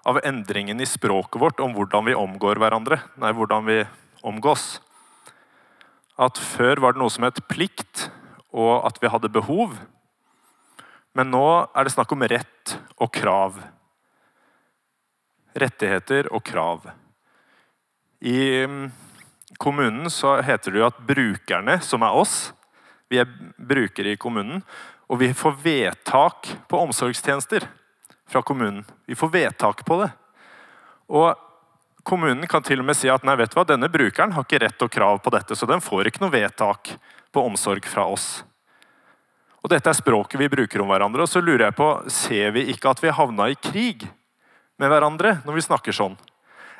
av 0.04 0.18
endringen 0.20 0.82
i 0.84 0.88
språket 0.88 1.40
vårt 1.40 1.62
om 1.64 1.72
hvordan 1.72 2.04
vi 2.10 2.16
omgår 2.18 2.60
hverandre. 2.60 2.98
Nei, 3.16 3.30
hvordan 3.32 3.64
vi 3.64 3.78
omgås. 4.20 4.82
At 6.20 6.36
før 6.36 6.82
var 6.84 6.92
det 6.92 7.00
noe 7.00 7.14
som 7.14 7.24
het 7.24 7.40
plikt, 7.48 8.10
og 8.52 8.84
at 8.84 9.00
vi 9.00 9.08
hadde 9.08 9.32
behov. 9.32 9.78
Men 11.16 11.32
nå 11.32 11.46
er 11.72 11.88
det 11.88 11.94
snakk 11.96 12.12
om 12.12 12.26
rett 12.28 12.76
og 13.00 13.08
krav. 13.16 13.56
Rettigheter 15.56 16.28
og 16.36 16.44
krav. 16.44 16.84
I 18.20 18.68
mm, 18.68 18.86
kommunen 19.56 20.12
så 20.12 20.36
heter 20.44 20.76
det 20.76 20.84
jo 20.84 20.88
at 20.92 21.00
brukerne, 21.00 21.80
som 21.80 22.04
er 22.04 22.12
oss, 22.26 22.50
vi 23.08 23.24
er 23.24 23.36
brukere 23.56 24.12
i 24.12 24.20
kommunen, 24.20 24.60
og 25.10 25.18
vi 25.18 25.32
får 25.34 25.56
vedtak 25.64 26.48
på 26.70 26.78
omsorgstjenester 26.86 27.66
fra 28.30 28.42
kommunen. 28.46 28.84
Vi 29.10 29.18
får 29.18 29.32
vedtak 29.34 29.82
på 29.86 30.02
det. 30.04 30.10
Og 31.10 31.34
Kommunen 32.02 32.46
kan 32.48 32.62
til 32.64 32.80
og 32.80 32.86
med 32.88 32.96
si 32.96 33.10
at 33.12 33.24
nei, 33.28 33.34
vet 33.36 33.52
du 33.52 33.58
hva, 33.58 33.66
denne 33.68 33.90
brukeren 33.92 34.32
har 34.32 34.46
ikke 34.46 34.62
rett 34.62 34.84
og 34.84 34.92
krav 34.92 35.18
på 35.20 35.32
dette, 35.34 35.56
så 35.56 35.66
den 35.68 35.82
får 35.84 36.08
ikke 36.08 36.22
noe 36.22 36.32
vedtak 36.32 36.94
på 37.30 37.42
omsorg 37.44 37.84
fra 37.86 38.06
oss. 38.08 38.40
Og 39.60 39.68
Dette 39.68 39.92
er 39.92 39.98
språket 39.98 40.40
vi 40.40 40.48
bruker 40.48 40.80
om 40.80 40.88
hverandre. 40.88 41.22
og 41.22 41.28
så 41.28 41.42
lurer 41.44 41.66
jeg 41.66 41.76
på, 41.76 41.88
Ser 42.08 42.54
vi 42.56 42.70
ikke 42.72 42.90
at 42.90 43.02
vi 43.02 43.12
havna 43.12 43.50
i 43.50 43.54
krig 43.54 44.08
med 44.80 44.88
hverandre 44.88 45.42
når 45.44 45.58
vi 45.58 45.66
snakker 45.66 45.92
sånn? 45.92 46.16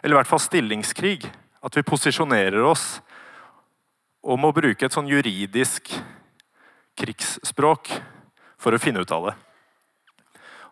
Eller 0.02 0.16
i 0.16 0.18
hvert 0.22 0.30
fall 0.30 0.40
stillingskrig. 0.40 1.28
At 1.60 1.76
vi 1.76 1.84
posisjonerer 1.84 2.64
oss 2.64 3.02
og 4.24 4.40
må 4.40 4.48
bruke 4.56 4.86
et 4.86 4.94
sånn 4.96 5.10
juridisk 5.10 5.92
krigsspråk 6.96 7.92
for 8.60 8.76
å 8.76 8.80
finne 8.80 9.02
ut 9.02 9.14
av 9.16 9.30
det. 9.30 9.36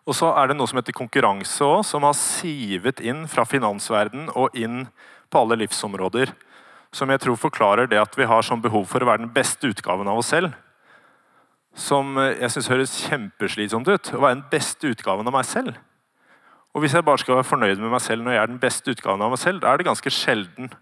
Og 0.09 0.15
så 0.17 0.31
er 0.39 0.49
det 0.49 0.57
noe 0.57 0.69
som 0.69 0.79
heter 0.79 0.95
konkurranse 0.95 1.65
òg, 1.65 1.83
som 1.85 2.05
har 2.07 2.15
sivet 2.17 3.01
inn 3.05 3.27
fra 3.29 3.45
finansverden 3.45 4.31
og 4.33 4.55
inn 4.57 4.87
på 5.29 5.41
alle 5.41 5.59
livsområder. 5.61 6.31
Som 6.95 7.11
jeg 7.13 7.21
tror 7.21 7.37
forklarer 7.37 7.89
det 7.89 7.99
at 8.01 8.15
vi 8.17 8.25
har 8.29 8.45
sånn 8.45 8.63
behov 8.63 8.87
for 8.89 9.03
å 9.03 9.09
være 9.11 9.25
den 9.25 9.33
beste 9.35 9.69
utgaven 9.69 10.09
av 10.09 10.21
oss 10.21 10.31
selv. 10.33 10.55
Som 11.77 12.17
jeg 12.17 12.49
syns 12.55 12.71
høres 12.71 12.95
kjempeslitsomt 13.05 13.91
ut. 13.91 14.09
Å 14.15 14.23
være 14.23 14.39
den 14.39 14.47
beste 14.49 14.89
utgaven 14.89 15.29
av 15.29 15.35
meg 15.35 15.45
selv. 15.45 15.77
Og 16.73 16.81
hvis 16.81 16.95
jeg 16.97 17.05
bare 17.05 17.21
skal 17.21 17.37
være 17.37 17.49
fornøyd 17.49 17.81
med 17.81 17.93
meg 17.93 18.01
selv 18.01 18.25
når 18.25 18.35
jeg 18.35 18.41
er 18.41 18.49
den 18.49 18.61
beste 18.61 18.93
utgaven 18.93 19.25
av 19.25 19.33
meg 19.33 19.41
selv, 19.41 19.61
da 19.61 19.71
er 19.71 19.81
det 19.81 19.89
ganske 19.89 20.13
sjelden 20.13 20.73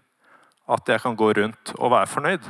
at 0.68 0.88
jeg 0.88 1.00
kan 1.00 1.16
gå 1.16 1.30
rundt 1.36 1.72
og 1.78 1.92
være 1.92 2.10
fornøyd. 2.12 2.48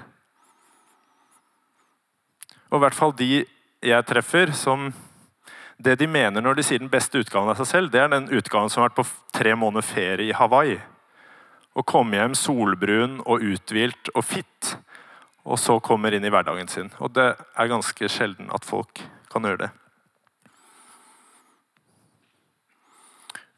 Og 2.69 2.79
i 2.79 2.83
hvert 2.83 2.99
fall 2.99 3.15
de 3.19 3.45
jeg 3.85 4.07
treffer, 4.09 4.53
som 4.57 4.91
det 5.79 5.95
de 6.01 6.09
mener 6.11 6.43
når 6.43 6.59
de 6.59 6.65
sier 6.67 6.83
den 6.83 6.91
beste 6.91 7.21
utgaven 7.21 7.53
av 7.53 7.61
seg 7.61 7.71
selv, 7.71 7.91
det 7.95 8.03
er 8.03 8.11
den 8.11 8.31
utgaven 8.35 8.71
som 8.71 8.83
har 8.83 8.91
vært 8.91 8.99
på 8.99 9.39
tre 9.39 9.55
måneder 9.55 9.87
ferie 9.87 10.31
i 10.31 10.37
Hawaii. 10.37 10.79
Og 11.79 11.87
komme 11.87 12.19
hjem 12.19 12.35
solbrun 12.35 13.21
og 13.23 13.45
uthvilt 13.47 14.11
og 14.17 14.25
fitt, 14.27 14.75
og 15.47 15.61
så 15.63 15.79
kommer 15.81 16.15
inn 16.15 16.27
i 16.27 16.33
hverdagen 16.35 16.69
sin. 16.69 16.91
Og 16.99 17.15
det 17.15 17.31
er 17.39 17.71
ganske 17.71 18.11
sjelden 18.11 18.51
at 18.55 18.67
folk 18.67 19.05
kan 19.31 19.47
gjøre 19.47 19.69
det. 19.69 19.71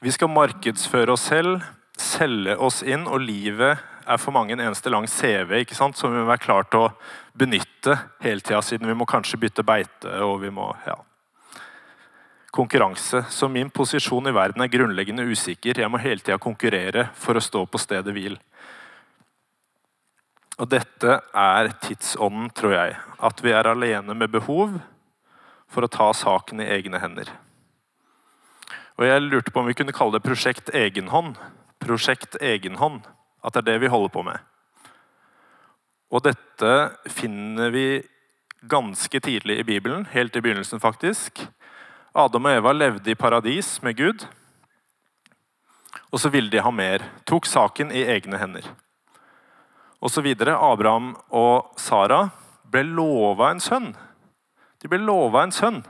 Vi 0.01 0.13
skal 0.13 0.33
markedsføre 0.33 1.13
oss 1.13 1.27
selv, 1.29 1.65
selge 2.01 2.55
oss 2.57 2.81
inn, 2.85 3.07
og 3.09 3.21
livet 3.25 3.81
er 4.07 4.21
for 4.21 4.35
mange 4.35 4.55
en 4.55 4.63
eneste 4.63 4.91
lang 4.93 5.07
CV 5.09 5.61
ikke 5.63 5.77
sant? 5.77 5.97
som 5.97 6.13
vi 6.13 6.21
må 6.21 6.29
være 6.29 6.45
klar 6.45 6.67
til 6.71 6.87
å 6.87 6.93
benytte 7.37 7.97
hele 8.25 8.41
tida, 8.41 8.61
siden 8.63 8.89
vi 8.89 8.97
må 8.97 9.07
kanskje 9.09 9.41
bytte 9.41 9.65
beite 9.67 10.13
og 10.25 10.41
vi 10.43 10.51
må 10.55 10.69
ja, 10.87 10.97
konkurranse. 12.51 13.25
Så 13.31 13.49
min 13.49 13.71
posisjon 13.71 14.29
i 14.29 14.35
verden 14.35 14.63
er 14.63 14.73
grunnleggende 14.73 15.27
usikker. 15.31 15.79
Jeg 15.81 15.91
må 15.91 16.01
hele 16.03 16.23
tida 16.23 16.39
konkurrere 16.39 17.09
for 17.15 17.39
å 17.39 17.45
stå 17.45 17.65
på 17.67 17.81
stedet 17.81 18.15
hvil. 18.15 18.39
Og 20.61 20.69
dette 20.69 21.21
er 21.33 21.71
tidsånden, 21.81 22.51
tror 22.53 22.75
jeg. 22.75 22.97
At 23.21 23.41
vi 23.45 23.55
er 23.57 23.71
alene 23.71 24.17
med 24.17 24.33
behov 24.33 24.77
for 25.71 25.87
å 25.87 25.93
ta 25.93 26.11
saken 26.17 26.61
i 26.61 26.69
egne 26.69 27.01
hender. 27.01 27.31
Og 29.01 29.07
Jeg 29.07 29.23
lurte 29.25 29.53
på 29.55 29.63
om 29.63 29.71
vi 29.71 29.75
kunne 29.79 29.97
kalle 29.97 30.19
det 30.19 30.27
Prosjekt 30.27 30.69
egenhånd. 30.77 31.39
Prosjekt 31.81 32.37
egenhånd. 32.37 33.07
At 33.43 33.55
det 33.55 33.63
er 33.63 33.69
det 33.73 33.83
vi 33.85 33.93
holder 33.93 34.13
på 34.13 34.25
med. 34.27 34.39
Og 36.11 36.25
dette 36.27 36.73
finner 37.09 37.71
vi 37.71 38.03
ganske 38.69 39.21
tidlig 39.23 39.61
i 39.61 39.65
Bibelen, 39.65 40.05
helt 40.13 40.37
i 40.37 40.43
begynnelsen 40.43 40.83
faktisk. 40.83 41.47
Adam 42.13 42.49
og 42.51 42.59
Eva 42.59 42.73
levde 42.75 43.13
i 43.13 43.19
paradis 43.19 43.79
med 43.83 43.97
Gud, 43.97 44.27
og 46.11 46.21
så 46.21 46.29
ville 46.29 46.51
de 46.51 46.61
ha 46.61 46.71
mer. 46.75 47.05
Tok 47.27 47.47
saken 47.47 47.93
i 47.95 48.03
egne 48.03 48.39
hender. 48.39 48.67
Og 50.03 50.11
så 50.11 50.25
videre. 50.25 50.57
Abraham 50.59 51.13
og 51.31 51.71
Sara 51.79 52.25
ble 52.67 52.83
lova 52.83 53.53
en 53.55 53.63
sønn. 53.63 53.93
De 54.83 54.89
ble 54.91 54.99
lova 54.99 55.45
en 55.45 55.55
sønn, 55.55 55.83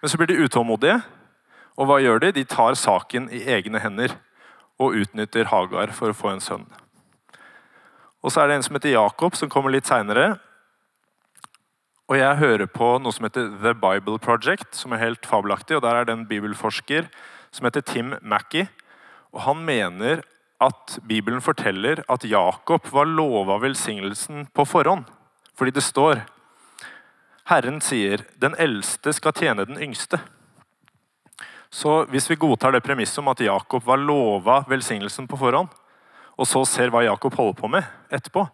men 0.00 0.10
så 0.10 0.20
blir 0.20 0.30
de 0.30 0.38
utålmodige. 0.44 1.00
Og 1.78 1.88
hva 1.88 1.98
gjør 2.02 2.22
de? 2.22 2.32
De 2.38 2.44
tar 2.46 2.78
saken 2.78 3.26
i 3.34 3.42
egne 3.50 3.82
hender 3.82 4.14
og 4.78 4.94
utnytter 4.98 5.50
Hagar 5.50 5.92
for 5.96 6.12
å 6.12 6.16
få 6.16 6.32
en 6.32 6.42
sønn. 6.42 6.66
Og 8.22 8.32
så 8.32 8.42
er 8.42 8.48
det 8.50 8.58
en 8.58 8.66
som 8.66 8.78
heter 8.78 8.96
Jakob, 8.96 9.36
som 9.38 9.50
kommer 9.50 9.74
litt 9.74 9.86
seinere. 9.86 10.38
Og 12.08 12.16
jeg 12.16 12.40
hører 12.40 12.70
på 12.72 12.94
noe 13.02 13.14
som 13.14 13.26
heter 13.26 13.50
The 13.62 13.74
Bible 13.76 14.18
Project, 14.22 14.72
som 14.74 14.94
er 14.94 15.02
helt 15.02 15.26
fabelaktig. 15.28 15.76
og 15.76 15.84
Der 15.84 16.00
er 16.00 16.08
det 16.08 16.16
en 16.16 16.26
bibelforsker 16.30 17.10
som 17.52 17.68
heter 17.68 17.84
Tim 17.84 18.14
Mackey. 18.22 18.66
Og 19.34 19.44
han 19.44 19.62
mener 19.64 20.24
at 20.60 20.98
Bibelen 21.06 21.42
forteller 21.44 22.02
at 22.10 22.24
Jakob 22.26 22.88
var 22.90 23.06
lova 23.06 23.60
velsignelsen 23.62 24.48
på 24.54 24.66
forhånd. 24.66 25.04
Fordi 25.54 25.74
det 25.74 25.84
står 25.84 26.24
Herren 27.48 27.80
sier 27.80 28.24
'den 28.38 28.54
eldste 28.58 29.12
skal 29.12 29.32
tjene 29.32 29.64
den 29.64 29.78
yngste'. 29.78 30.20
Så 31.70 32.04
hvis 32.08 32.30
vi 32.30 32.38
godtar 32.40 32.72
det 32.72 32.84
premisset 32.84 33.20
om 33.20 33.28
at 33.32 33.42
Jakob 33.44 33.84
var 33.84 34.00
lova 34.00 34.62
velsignelsen 34.68 35.28
på 35.28 35.36
forhånd, 35.40 35.68
og 36.38 36.46
så 36.46 36.62
ser 36.68 36.92
hva 36.94 37.02
Jakob 37.04 37.34
holder 37.36 37.58
på 37.58 37.70
med 37.72 38.14
etterpå, 38.14 38.46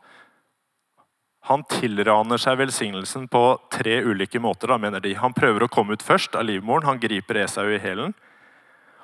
han 1.44 1.61
tilraner 1.68 2.40
seg 2.40 2.56
velsignelsen 2.56 3.26
på 3.28 3.42
tre 3.73 3.99
ulike 4.00 4.40
måter. 4.40 4.71
Da, 4.73 4.78
mener 4.80 5.02
de. 5.04 5.12
Han 5.21 5.35
prøver 5.37 5.66
å 5.66 5.68
komme 5.68 5.92
ut 5.92 6.04
først 6.04 6.38
av 6.40 6.47
livmoren. 6.49 6.87
Han 6.88 7.02
griper 7.02 7.42
Esau 7.42 7.68
i 7.68 7.80
hælen. 7.83 8.14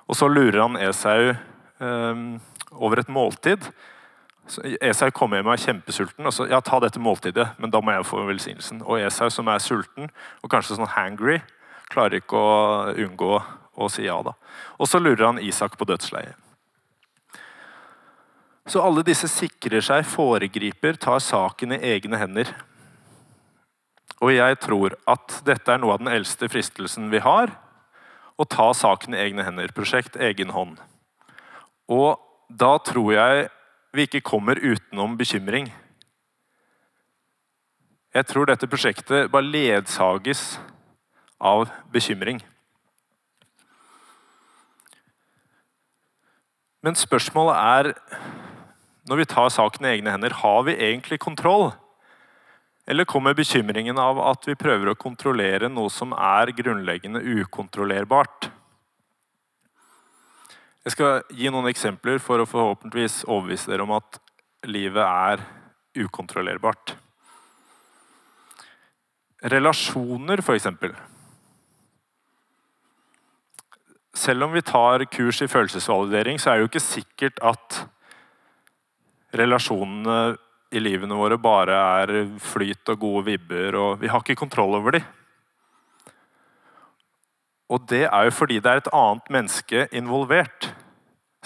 Og 0.08 0.16
så 0.16 0.28
lurer 0.30 0.62
han 0.62 0.78
Esau 0.80 1.34
eh, 1.34 2.22
over 2.72 3.02
et 3.02 3.12
måltid. 3.12 3.68
Esau 4.80 5.10
kommer 5.12 5.38
hjem 5.38 5.50
og 5.50 5.58
er 5.58 5.64
kjempesulten. 5.66 6.26
og 6.26 6.32
så, 6.32 6.48
ja, 6.48 6.62
ta 6.64 6.80
dette 6.80 7.02
måltidet, 7.02 7.50
men 7.60 7.70
da 7.70 7.84
må 7.84 7.92
jeg 7.92 8.08
få 8.08 8.24
velsignelsen. 8.24 8.80
Og 8.88 9.04
Esau, 9.04 9.28
som 9.28 9.52
er 9.52 9.60
sulten 9.60 10.08
og 10.40 10.50
kanskje 10.50 10.80
sånn 10.80 10.94
hangry, 10.96 11.42
klarer 11.92 12.22
ikke 12.22 12.40
å 12.40 12.94
unngå 12.96 13.34
å 13.76 13.88
sier 13.92 14.10
ja. 14.10 14.20
da. 14.24 14.34
Og 14.78 14.88
så 14.90 15.00
lurer 15.00 15.26
han 15.26 15.42
Isak 15.42 15.76
på 15.78 15.86
dødsleiet. 15.88 16.36
Så 18.70 18.82
alle 18.84 19.02
disse 19.02 19.26
sikrer 19.30 19.82
seg, 19.82 20.04
foregriper, 20.06 20.98
tar 21.00 21.18
saken 21.24 21.74
i 21.74 21.80
egne 21.94 22.20
hender. 22.20 22.52
Og 24.20 24.34
jeg 24.34 24.58
tror 24.62 24.94
at 25.08 25.40
dette 25.46 25.72
er 25.72 25.80
noe 25.80 25.96
av 25.96 26.02
den 26.02 26.12
eldste 26.12 26.48
fristelsen 26.52 27.08
vi 27.10 27.22
har. 27.24 27.54
Å 28.36 28.46
ta 28.48 28.68
saken 28.76 29.16
i 29.16 29.22
egne 29.24 29.46
hender. 29.46 29.72
Prosjekt 29.74 30.18
egen 30.20 30.52
hånd. 30.54 30.76
Og 31.90 32.20
da 32.46 32.76
tror 32.84 33.14
jeg 33.16 33.48
vi 33.96 34.06
ikke 34.06 34.22
kommer 34.22 34.60
utenom 34.60 35.16
bekymring. 35.18 35.70
Jeg 38.14 38.26
tror 38.26 38.46
dette 38.50 38.68
prosjektet 38.70 39.30
bare 39.32 39.46
ledsages 39.46 40.58
av 41.40 41.68
bekymring. 41.94 42.40
Men 46.80 46.96
spørsmålet 46.96 47.56
er 47.60 47.92
når 49.08 49.20
vi 49.20 49.28
tar 49.28 49.50
saken 49.52 49.84
i 49.84 49.90
egne 49.96 50.12
hender, 50.12 50.32
har 50.42 50.62
vi 50.68 50.76
egentlig 50.76 51.18
kontroll? 51.20 51.72
Eller 52.88 53.04
kommer 53.08 53.36
bekymringen 53.36 53.98
av 54.00 54.20
at 54.22 54.46
vi 54.48 54.56
prøver 54.58 54.92
å 54.92 54.98
kontrollere 54.98 55.68
noe 55.72 55.90
som 55.92 56.14
er 56.16 56.52
grunnleggende 56.56 57.22
ukontrollerbart? 57.40 58.50
Jeg 60.86 60.94
skal 60.96 61.20
gi 61.36 61.50
noen 61.52 61.68
eksempler 61.68 62.20
for 62.22 62.40
å 62.40 62.48
forhåpentligvis 62.48 63.22
overbevise 63.26 63.68
dere 63.68 63.84
om 63.84 63.92
at 63.98 64.20
livet 64.64 65.04
er 65.04 65.44
ukontrollerbart. 66.00 66.94
Relasjoner, 69.52 70.40
f.eks. 70.40 70.68
Selv 74.20 74.44
om 74.44 74.52
vi 74.52 74.60
tar 74.60 75.06
kurs 75.08 75.40
i 75.40 75.48
følelsesvalidering, 75.48 76.40
så 76.40 76.50
er 76.50 76.58
det 76.58 76.66
jo 76.66 76.70
ikke 76.74 76.84
sikkert 76.84 77.38
at 77.40 77.78
relasjonene 79.40 80.36
i 80.76 80.82
livene 80.82 81.16
våre 81.16 81.38
bare 81.40 81.78
er 82.02 82.12
flyt 82.42 82.92
og 82.92 83.00
gode 83.00 83.24
vibber, 83.30 83.78
og 83.78 84.02
vi 84.02 84.10
har 84.12 84.20
ikke 84.20 84.38
kontroll 84.42 84.76
over 84.76 84.98
dem. 84.98 85.06
Og 87.70 87.86
det 87.88 88.04
er 88.10 88.26
jo 88.26 88.34
fordi 88.34 88.60
det 88.60 88.70
er 88.70 88.82
et 88.82 88.92
annet 88.92 89.32
menneske 89.32 89.86
involvert, 89.96 90.68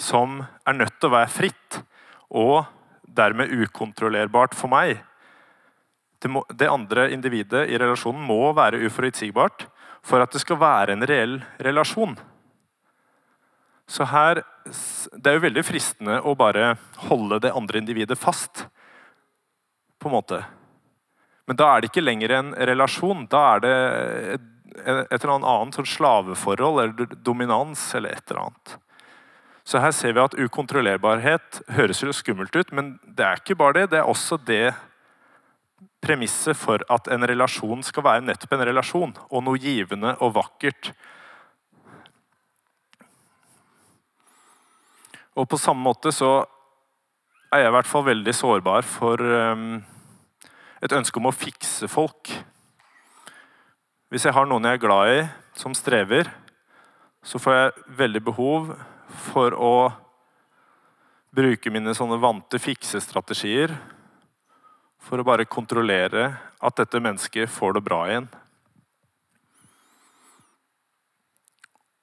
som 0.01 0.41
er 0.67 0.79
nødt 0.81 0.99
til 0.99 1.11
å 1.11 1.15
være 1.15 1.31
fritt, 1.31 1.81
og 2.27 2.65
dermed 3.05 3.53
ukontrollerbart 3.55 4.57
for 4.57 4.73
meg. 4.73 4.97
Det, 6.19 6.27
må, 6.27 6.43
det 6.49 6.67
andre 6.67 7.07
individet 7.13 7.69
i 7.69 7.79
relasjonen 7.79 8.25
må 8.25 8.49
være 8.57 8.83
uforutsigbart 8.83 9.69
for 10.05 10.19
at 10.19 10.33
det 10.33 10.43
skal 10.43 10.59
være 10.59 10.97
en 10.97 11.07
reell 11.07 11.39
relasjon. 11.63 12.17
Så 13.87 14.07
her 14.09 14.41
Det 14.65 15.29
er 15.29 15.37
jo 15.37 15.45
veldig 15.45 15.63
fristende 15.65 16.17
å 16.25 16.33
bare 16.37 16.75
holde 17.07 17.39
det 17.43 17.53
andre 17.53 17.81
individet 17.81 18.17
fast. 18.17 18.65
På 20.01 20.09
en 20.09 20.15
måte. 20.17 20.41
Men 21.45 21.59
da 21.59 21.69
er 21.69 21.81
det 21.81 21.91
ikke 21.91 22.03
lenger 22.03 22.33
en 22.33 22.53
relasjon. 22.69 23.27
Da 23.29 23.43
er 23.55 23.61
det 23.61 23.75
et, 24.33 24.47
et 24.85 25.19
eller 25.21 25.35
annet 25.37 25.77
sånn 25.77 25.87
slaveforhold 25.87 26.81
eller 26.81 27.13
dominans 27.21 27.85
eller 27.95 28.17
et 28.17 28.25
eller 28.31 28.47
annet. 28.47 28.75
Så 29.65 29.81
her 29.81 29.93
ser 29.97 30.13
vi 30.13 30.21
at 30.21 30.35
ukontrollerbarhet 30.37 31.61
høres 31.73 32.03
jo 32.03 32.13
skummelt 32.13 32.53
ut, 32.53 32.73
men 32.73 32.95
det 33.17 33.25
er 33.25 33.39
ikke 33.41 33.57
bare 33.57 33.79
det. 33.79 33.87
Det 33.93 34.01
er 34.01 34.09
også 34.09 34.37
det 34.45 34.75
premisset 36.05 36.57
for 36.57 36.83
at 36.93 37.09
en 37.09 37.25
relasjon 37.25 37.81
skal 37.85 38.05
være 38.05 38.25
nettopp 38.27 38.53
en 38.53 38.65
relasjon, 38.69 39.15
og 39.29 39.45
noe 39.45 39.61
givende 39.61 40.13
og 40.21 40.35
vakkert. 40.37 40.91
Og 45.35 45.47
på 45.51 45.59
samme 45.59 45.83
måte 45.83 46.13
så 46.15 46.45
er 47.51 47.65
jeg 47.65 47.71
i 47.71 47.75
hvert 47.75 47.89
fall 47.89 48.05
veldig 48.07 48.33
sårbar 48.35 48.85
for 48.87 49.19
um, 49.19 49.81
et 50.83 50.95
ønske 50.95 51.19
om 51.19 51.27
å 51.27 51.35
fikse 51.35 51.89
folk. 51.91 52.31
Hvis 54.11 54.27
jeg 54.27 54.35
har 54.35 54.47
noen 54.47 54.67
jeg 54.67 54.77
er 54.77 54.83
glad 54.83 55.11
i, 55.11 55.19
som 55.59 55.75
strever, 55.75 56.29
så 57.25 57.39
får 57.41 57.55
jeg 57.57 57.85
veldig 57.99 58.23
behov 58.23 58.71
for 59.31 59.55
å 59.59 59.75
bruke 61.35 61.71
mine 61.73 61.91
sånne 61.97 62.19
vante 62.21 62.59
fiksestrategier 62.61 63.73
for 65.03 65.19
å 65.19 65.27
bare 65.27 65.47
kontrollere 65.49 66.29
at 66.63 66.79
dette 66.79 67.01
mennesket 67.03 67.51
får 67.51 67.75
det 67.75 67.83
bra 67.85 68.01
igjen. 68.07 68.29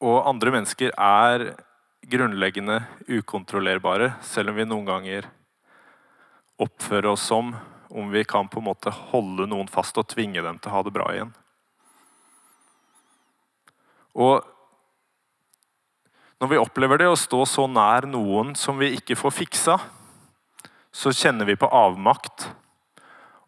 Og 0.03 0.21
andre 0.27 0.53
mennesker 0.59 0.93
er 0.99 1.53
grunnleggende 2.03 2.83
ukontrollerbare, 3.09 4.13
selv 4.23 4.53
om 4.53 4.59
vi 4.59 4.67
noen 4.69 4.89
ganger 4.89 5.29
oppfører 6.63 7.13
oss 7.13 7.27
som 7.31 7.55
om 7.93 8.11
vi 8.13 8.25
kan 8.25 8.49
på 8.49 8.61
en 8.61 8.69
måte 8.71 8.93
holde 9.13 9.47
noen 9.51 9.69
fast 9.71 9.99
og 10.01 10.09
tvinge 10.11 10.43
dem 10.43 10.59
til 10.59 10.73
å 10.73 10.77
ha 10.77 10.83
det 10.87 10.95
bra 10.95 11.09
igjen. 11.13 11.33
Og 14.13 14.43
når 16.43 16.51
vi 16.51 16.61
opplever 16.61 17.01
det 17.01 17.11
å 17.13 17.19
stå 17.19 17.45
så 17.47 17.69
nær 17.71 18.09
noen 18.09 18.57
som 18.59 18.81
vi 18.81 18.93
ikke 18.97 19.17
får 19.17 19.37
fiksa, 19.37 19.79
så 20.93 21.13
kjenner 21.17 21.49
vi 21.49 21.57
på 21.57 21.71
avmakt 21.71 22.51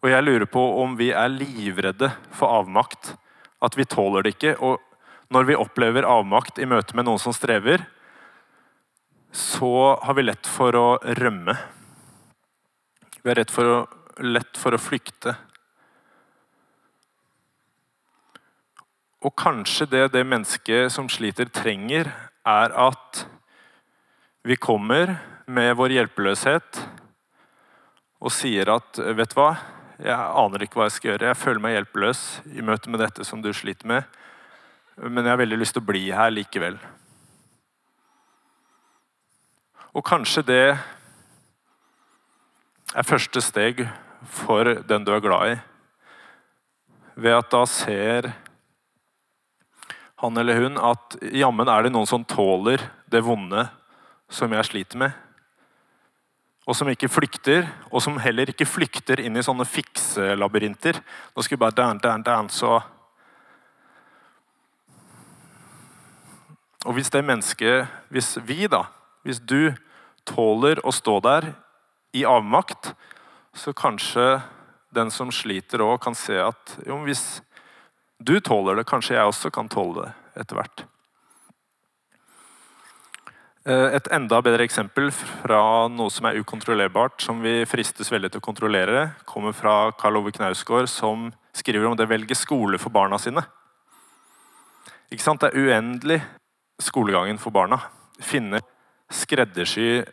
og 0.05 0.11
jeg 0.11 0.21
lurer 0.21 0.45
på 0.45 0.61
om 0.83 0.91
vi 0.99 1.07
er 1.17 1.31
livredde 1.33 2.11
for 2.29 2.59
avmakt. 2.59 3.15
At 3.57 3.73
vi 3.73 3.87
tåler 3.89 4.21
det 4.21 4.35
ikke. 4.35 4.51
Og 4.61 4.77
når 5.33 5.47
vi 5.49 5.57
opplever 5.57 6.05
avmakt 6.05 6.61
i 6.61 6.67
møte 6.69 6.93
med 6.93 7.07
noen 7.07 7.17
som 7.17 7.33
strever, 7.33 7.81
så 9.35 9.99
har 10.01 10.13
vi 10.15 10.23
lett 10.23 10.47
for 10.47 10.75
å 10.79 10.87
rømme. 11.19 11.57
Vi 13.19 13.33
har 13.33 13.41
for 13.51 13.67
å, 13.67 13.77
lett 14.23 14.55
for 14.55 14.77
å 14.77 14.79
flykte. 14.79 15.33
Og 19.25 19.33
kanskje 19.35 19.89
det 19.91 20.05
det 20.13 20.23
mennesket 20.23 20.93
som 20.93 21.09
sliter, 21.11 21.51
trenger, 21.51 22.07
er 22.45 22.75
at 22.79 23.25
vi 24.45 24.55
kommer 24.55 25.17
med 25.51 25.75
vår 25.75 25.97
hjelpeløshet 25.97 26.83
og 28.21 28.31
sier 28.31 28.69
at 28.71 29.01
vet 29.17 29.33
du 29.33 29.39
hva, 29.39 29.55
jeg 29.99 30.15
aner 30.15 30.63
ikke 30.63 30.79
hva 30.79 30.87
jeg 30.87 30.95
skal 30.95 31.11
gjøre. 31.11 31.31
Jeg 31.31 31.41
føler 31.41 31.63
meg 31.63 31.75
hjelpeløs 31.75 32.21
i 32.55 32.63
møte 32.63 32.91
med 32.93 33.03
dette 33.03 33.25
som 33.27 33.43
du 33.43 33.51
sliter 33.55 33.89
med. 33.89 34.07
Men 35.01 35.25
jeg 35.25 35.33
har 35.33 35.41
veldig 35.43 35.59
lyst 35.59 35.75
til 35.75 35.83
å 35.83 35.89
bli 35.89 36.05
her 36.15 36.31
likevel. 36.31 36.79
Og 39.95 40.03
kanskje 40.03 40.43
det 40.43 40.77
er 42.95 43.07
første 43.07 43.41
steg 43.43 43.85
for 44.31 44.67
den 44.87 45.05
du 45.07 45.13
er 45.15 45.23
glad 45.23 45.53
i. 45.53 45.59
Ved 47.15 47.37
at 47.37 47.51
da 47.53 47.63
ser 47.69 48.31
han 50.19 50.37
eller 50.39 50.59
hun 50.63 50.79
at 50.79 51.15
jammen 51.35 51.69
er 51.71 51.85
det 51.85 51.93
noen 51.95 52.09
som 52.09 52.27
tåler 52.27 52.83
det 53.11 53.23
vonde 53.23 53.67
som 54.31 54.51
jeg 54.51 54.67
sliter 54.67 54.99
med 54.99 55.15
og 56.65 56.73
som 56.73 56.89
ikke 56.89 57.09
flykter, 57.11 57.67
og 57.93 58.01
som 58.01 58.17
heller 58.21 58.49
ikke 58.49 58.65
flykter 58.65 59.21
inn 59.21 59.37
i 59.37 59.43
sånne 59.45 59.67
fikselabyrinter. 59.69 60.97
Nå 61.35 61.45
skal 61.45 61.57
vi 61.57 61.61
bare 61.61 61.77
dan, 61.77 62.01
dan, 62.01 62.25
dan, 62.25 62.49
så 62.49 62.81
Og 66.85 66.93
hvis 66.93 67.09
det 67.09 67.23
mennesket, 67.25 67.87
hvis 68.13 68.35
vi, 68.45 68.67
da, 68.69 68.83
hvis 69.25 69.39
du 69.41 69.73
tåler 70.27 70.81
å 70.85 70.93
stå 70.93 71.19
der 71.23 71.51
i 72.15 72.25
avmakt, 72.25 72.93
så 73.55 73.73
kanskje 73.75 74.41
den 74.95 75.11
som 75.11 75.31
sliter 75.33 75.83
òg 75.83 75.99
kan 76.03 76.15
se 76.15 76.37
at 76.39 76.77
jo, 76.87 76.97
hvis 77.07 77.41
du 78.19 78.37
tåler 78.39 78.79
det, 78.79 78.87
kanskje 78.87 79.17
jeg 79.17 79.31
også 79.31 79.51
kan 79.53 79.69
tåle 79.71 80.05
det 80.05 80.43
etter 80.43 80.59
hvert. 80.59 80.85
Eh, 83.65 83.95
et 83.97 84.07
enda 84.13 84.39
bedre 84.45 84.65
eksempel 84.67 85.09
fra 85.15 85.87
noe 85.89 86.13
som 86.13 86.27
er 86.29 86.37
ukontrollerbart, 86.37 87.17
som 87.25 87.41
vi 87.43 87.63
fristes 87.67 88.11
veldig 88.13 88.31
til 88.33 88.43
å 88.43 88.45
kontrollere, 88.45 89.07
kommer 89.25 89.55
fra 89.57 89.89
Karl 89.97 90.19
Ove 90.21 90.33
Knausgård, 90.35 90.87
som 90.91 91.31
skriver 91.55 91.89
om 91.89 91.97
det 91.97 92.05
å 92.05 92.11
velge 92.11 92.37
skole 92.37 92.79
for 92.81 92.93
barna 92.93 93.17
sine. 93.21 93.41
Ikke 95.09 95.25
sant? 95.25 95.41
Det 95.41 95.51
er 95.51 95.65
uendelig 95.65 96.19
skolegangen 96.81 97.39
for 97.41 97.55
barna. 97.55 97.79
Finne 98.21 98.61
skreddersy 99.11 100.03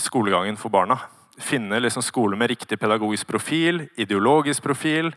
skolegangen 0.00 0.56
for 0.56 0.72
barna. 0.74 0.98
Finne 1.38 1.80
liksom 1.80 2.02
skole 2.02 2.36
med 2.36 2.50
riktig 2.50 2.78
pedagogisk 2.80 3.26
profil, 3.26 3.88
ideologisk 3.96 4.62
profil. 4.62 5.12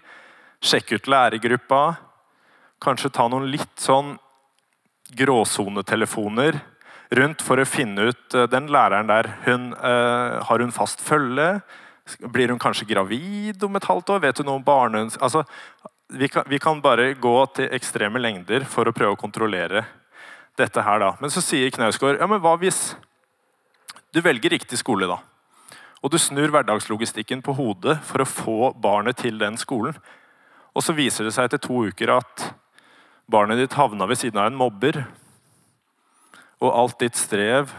Sjekke 0.62 0.97
ut 0.97 1.10
lærergruppa. 1.10 1.81
Kanskje 2.81 3.13
ta 3.13 3.27
noen 3.29 3.49
litt 3.51 3.81
sånn 3.81 4.15
gråsonetelefoner 5.17 6.60
rundt 7.17 7.43
for 7.45 7.62
å 7.62 7.67
finne 7.67 8.10
ut 8.10 8.36
eh, 8.36 8.47
den 8.51 8.67
læreren 8.73 9.07
der. 9.10 9.29
Hun, 9.45 9.69
uh, 9.77 10.43
har 10.43 10.63
hun 10.63 10.73
fast 10.75 11.01
følge? 11.03 11.62
Blir 12.33 12.51
hun 12.51 12.60
kanskje 12.60 12.88
gravid 12.89 13.63
om 13.63 13.77
et 13.79 13.88
halvt 13.88 14.12
år? 14.15 14.25
Vet 14.25 14.41
hun 14.41 14.49
noe 14.49 14.60
om 14.60 14.65
barnehus... 14.65 15.19
Altså, 15.23 15.45
vi, 16.07 16.29
vi 16.47 16.60
kan 16.60 16.79
bare 16.83 17.13
gå 17.19 17.38
til 17.55 17.71
ekstreme 17.75 18.19
lengder 18.19 18.63
for 18.67 18.88
å 18.88 18.95
prøve 18.95 19.15
å 19.15 19.19
kontrollere 19.19 19.83
dette 20.58 20.84
her. 20.84 21.00
da. 21.00 21.13
Men 21.22 21.34
så 21.34 21.43
sier 21.43 21.72
Knausgård 21.74 22.20
ja, 22.20 22.28
men 22.30 22.41
hva 22.43 22.56
hvis 22.62 22.96
du 24.13 24.22
velger 24.24 24.56
riktig 24.56 24.80
skole, 24.80 25.08
da? 25.10 25.20
Og 26.02 26.13
du 26.13 26.17
snur 26.22 26.52
hverdagslogistikken 26.54 27.41
på 27.46 27.56
hodet 27.58 27.98
for 28.06 28.22
å 28.22 28.30
få 28.30 28.72
barnet 28.82 29.20
til 29.22 29.39
den 29.41 29.58
skolen. 29.58 29.98
Og 30.78 30.86
så 30.86 30.93
viser 30.93 31.26
det 31.26 31.34
seg 31.36 31.50
etter 31.50 31.62
to 31.62 31.88
uker 31.89 32.13
at 32.20 32.52
barnet 33.28 33.60
ditt 33.60 33.78
havna 33.78 34.08
ved 34.08 34.20
siden 34.22 34.39
av 34.39 34.52
en 34.52 34.60
mobber 34.60 35.02
og 36.62 36.72
alt 36.74 37.00
ditt 37.02 37.17
strev 37.17 37.74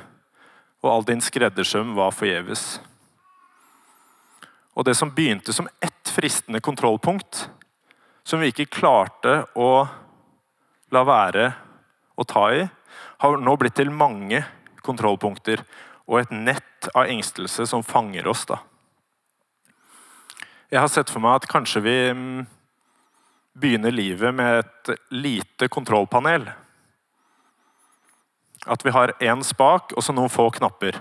og 0.82 0.90
all 0.92 1.06
din 1.06 1.22
skreddersøm 1.22 1.94
var 1.98 2.14
forgjeves. 2.14 2.78
Og 4.78 4.86
det 4.86 4.94
som 4.94 5.10
begynte 5.10 5.54
som 5.54 5.66
ett 5.82 6.12
fristende 6.14 6.60
kontrollpunkt, 6.62 7.48
som 8.22 8.38
vi 8.42 8.52
ikke 8.52 8.68
klarte 8.78 9.40
å 9.58 9.88
la 10.94 11.02
være 11.06 11.48
å 12.18 12.26
ta 12.26 12.48
i, 12.54 12.66
har 13.22 13.38
nå 13.38 13.56
blitt 13.58 13.78
til 13.78 13.92
mange 13.94 14.42
kontrollpunkter 14.86 15.62
og 16.08 16.20
et 16.20 16.34
nett 16.34 16.88
av 16.94 17.06
engstelse 17.10 17.66
som 17.68 17.84
fanger 17.86 18.26
oss. 18.30 18.44
da. 18.48 18.58
Jeg 20.70 20.82
har 20.82 20.92
sett 20.92 21.10
for 21.10 21.22
meg 21.24 21.38
at 21.38 21.50
kanskje 21.50 21.84
vi 21.84 21.98
mm, 22.12 22.46
begynner 23.58 23.94
livet 23.94 24.34
med 24.34 24.64
et 24.64 24.98
lite 25.14 25.68
kontrollpanel 25.68 26.48
at 28.68 28.84
vi 28.84 28.92
har 28.92 29.14
én 29.22 29.44
spak 29.44 29.94
og 29.96 30.04
så 30.04 30.14
noen 30.14 30.32
få 30.32 30.48
knapper. 30.58 30.98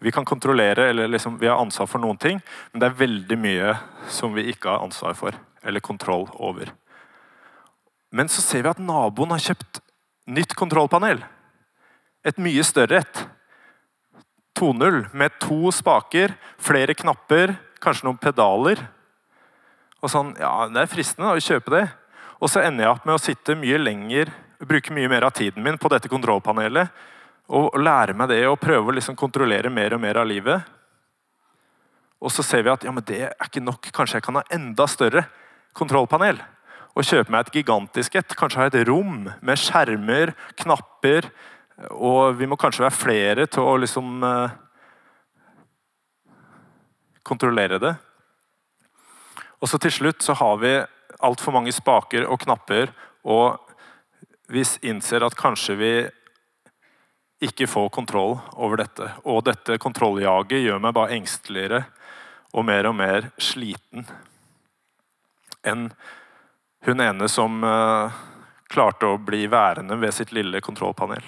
Vi 0.00 0.12
kan 0.12 0.24
kontrollere, 0.24 0.88
eller 0.90 1.08
liksom, 1.08 1.36
vi 1.38 1.48
har 1.50 1.60
ansvar 1.60 1.88
for 1.90 2.00
noen 2.00 2.16
ting, 2.16 2.40
men 2.72 2.80
det 2.80 2.88
er 2.88 3.00
veldig 3.02 3.38
mye 3.40 3.74
som 4.08 4.32
vi 4.36 4.46
ikke 4.52 4.70
har 4.72 4.84
ansvar 4.86 5.16
for 5.18 5.36
eller 5.60 5.84
kontroll 5.84 6.24
over. 6.40 6.70
Men 8.10 8.30
så 8.32 8.40
ser 8.42 8.64
vi 8.64 8.72
at 8.72 8.80
naboen 8.80 9.34
har 9.34 9.42
kjøpt 9.50 9.82
nytt 10.30 10.54
kontrollpanel. 10.58 11.22
Et 12.26 12.40
mye 12.42 12.64
større 12.66 13.02
et. 13.02 13.22
2.0 14.60 15.06
med 15.16 15.38
to 15.40 15.70
spaker, 15.72 16.34
flere 16.60 16.94
knapper, 16.94 17.54
kanskje 17.80 18.08
noen 18.08 18.20
pedaler. 18.20 18.82
Og 20.00 20.12
sånn, 20.12 20.34
ja, 20.40 20.68
Det 20.68 20.82
er 20.82 20.90
fristende 20.90 21.32
å 21.32 21.40
kjøpe 21.40 21.72
det. 21.74 21.86
Og 22.40 22.48
så 22.48 22.62
ender 22.64 22.86
jeg 22.86 22.94
opp 22.94 23.06
med 23.08 23.16
å 23.16 23.22
sitte 23.22 23.56
mye 23.56 23.80
lenger 23.80 24.32
bruke 24.66 24.92
mye 24.92 25.08
mer 25.08 25.24
av 25.24 25.30
tiden 25.30 25.62
min 25.62 25.78
på 25.78 25.88
dette 25.88 26.08
kontrollpanelet. 26.08 26.88
Og 27.50 27.74
lære 27.80 28.14
meg 28.14 28.30
det 28.30 28.44
og 28.46 28.60
prøve 28.62 28.92
å 28.92 28.94
liksom 28.94 29.16
kontrollere 29.18 29.72
mer 29.72 29.96
og 29.96 30.02
mer 30.02 30.20
av 30.20 30.28
livet. 30.28 30.62
Og 32.20 32.30
så 32.32 32.44
ser 32.44 32.62
vi 32.62 32.72
at 32.72 32.84
ja, 32.84 32.92
men 32.92 33.04
det 33.06 33.22
er 33.26 33.46
ikke 33.46 33.62
nok. 33.64 33.88
Kanskje 33.96 34.20
jeg 34.20 34.26
kan 34.26 34.38
ha 34.38 34.44
enda 34.52 34.86
større 34.90 35.24
kontrollpanel. 35.76 36.38
Og 36.96 37.06
kjøpe 37.06 37.32
meg 37.32 37.46
et 37.46 37.60
gigantisk 37.60 38.16
et. 38.18 38.36
Kanskje 38.38 38.60
ha 38.60 38.68
et 38.70 38.80
rom 38.88 39.28
med 39.30 39.60
skjermer, 39.60 40.34
knapper. 40.60 41.30
Og 41.96 42.36
vi 42.36 42.48
må 42.50 42.58
kanskje 42.60 42.84
være 42.84 42.98
flere 42.98 43.46
til 43.48 43.64
å 43.64 43.76
liksom 43.80 44.24
eh, 44.26 44.56
kontrollere 47.24 47.78
det. 47.80 47.94
Og 49.60 49.68
så 49.68 49.78
til 49.80 49.92
slutt 49.92 50.24
så 50.24 50.36
har 50.40 50.58
vi 50.60 50.74
altfor 51.20 51.54
mange 51.54 51.72
spaker 51.72 52.26
og 52.28 52.40
knapper 52.42 52.92
og 53.28 53.58
vi 54.50 54.64
innser 54.88 55.24
at 55.24 55.36
kanskje 55.38 55.76
vi 55.78 55.92
ikke 57.44 57.68
får 57.70 57.88
kontroll 57.94 58.36
over 58.52 58.82
dette. 58.82 59.06
Og 59.24 59.44
dette 59.46 59.78
kontrolljaget 59.80 60.64
gjør 60.64 60.80
meg 60.82 60.96
bare 60.96 61.16
engsteligere 61.16 61.84
og 62.52 62.66
mer 62.66 62.88
og 62.90 62.96
mer 62.98 63.30
sliten. 63.40 64.06
enn 65.60 65.90
hun 66.86 67.00
ene 67.00 67.28
som 67.28 67.64
uh, 67.64 68.12
klarte 68.70 69.08
å 69.08 69.18
bli 69.20 69.46
værende 69.50 69.98
ved 70.00 70.14
sitt 70.14 70.32
lille 70.32 70.62
kontrollpanel. 70.64 71.26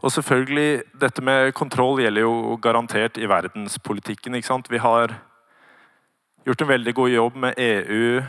Og 0.00 0.12
selvfølgelig, 0.12 0.82
Dette 1.00 1.22
med 1.22 1.52
kontroll 1.52 2.00
gjelder 2.00 2.24
jo 2.24 2.56
garantert 2.62 3.18
i 3.18 3.28
verdenspolitikken. 3.28 4.34
ikke 4.34 4.46
sant? 4.46 4.70
Vi 4.70 4.78
har 4.78 5.12
gjort 6.46 6.62
en 6.62 6.68
veldig 6.68 6.94
god 6.94 7.10
jobb 7.10 7.36
med 7.36 7.54
EU, 7.58 8.22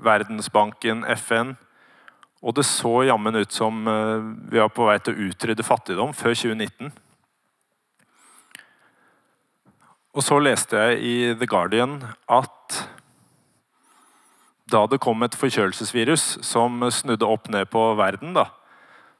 Verdensbanken, 0.00 1.04
FN. 1.04 1.56
Og 2.42 2.54
det 2.56 2.64
så 2.64 3.02
jammen 3.04 3.36
ut 3.36 3.52
som 3.52 3.86
eh, 3.88 4.22
vi 4.48 4.58
var 4.58 4.72
på 4.72 4.86
vei 4.88 4.96
til 4.98 5.12
å 5.12 5.28
utrydde 5.28 5.62
fattigdom 5.62 6.14
før 6.16 6.32
2019. 6.32 6.92
Og 10.10 10.24
så 10.26 10.40
leste 10.42 10.74
jeg 10.74 11.02
i 11.06 11.16
The 11.38 11.46
Guardian 11.46 12.00
at 12.26 12.80
da 14.70 14.84
det 14.90 15.00
kom 15.02 15.22
et 15.22 15.36
forkjølelsesvirus 15.38 16.40
som 16.46 16.82
snudde 16.94 17.26
opp 17.26 17.48
ned 17.50 17.70
på 17.70 17.82
verden, 17.98 18.34
da, 18.34 18.46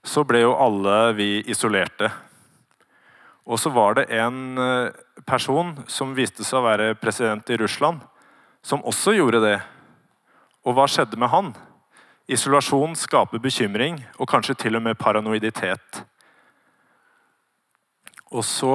så 0.07 0.23
ble 0.27 0.45
jo 0.45 0.57
alle 0.59 1.13
vi 1.19 1.31
isolerte. 1.51 2.11
Og 3.51 3.59
så 3.59 3.73
var 3.75 3.99
det 3.99 4.07
en 4.15 4.59
eh, 4.63 4.93
person 5.27 5.73
som 5.91 6.15
viste 6.15 6.47
seg 6.47 6.61
å 6.61 6.67
være 6.69 6.95
president 7.01 7.51
i 7.51 7.59
Russland, 7.59 8.03
som 8.63 8.85
også 8.87 9.17
gjorde 9.17 9.43
det. 9.43 9.57
Og 10.67 10.77
hva 10.77 10.87
skjedde 10.91 11.19
med 11.19 11.33
han? 11.33 11.51
Isolasjon 12.31 12.95
skaper 12.99 13.43
bekymring 13.43 13.99
og 14.21 14.31
kanskje 14.31 14.55
til 14.55 14.79
og 14.79 14.85
med 14.87 14.99
paranoiditet. 15.01 16.05
Og 18.31 18.45
så 18.47 18.75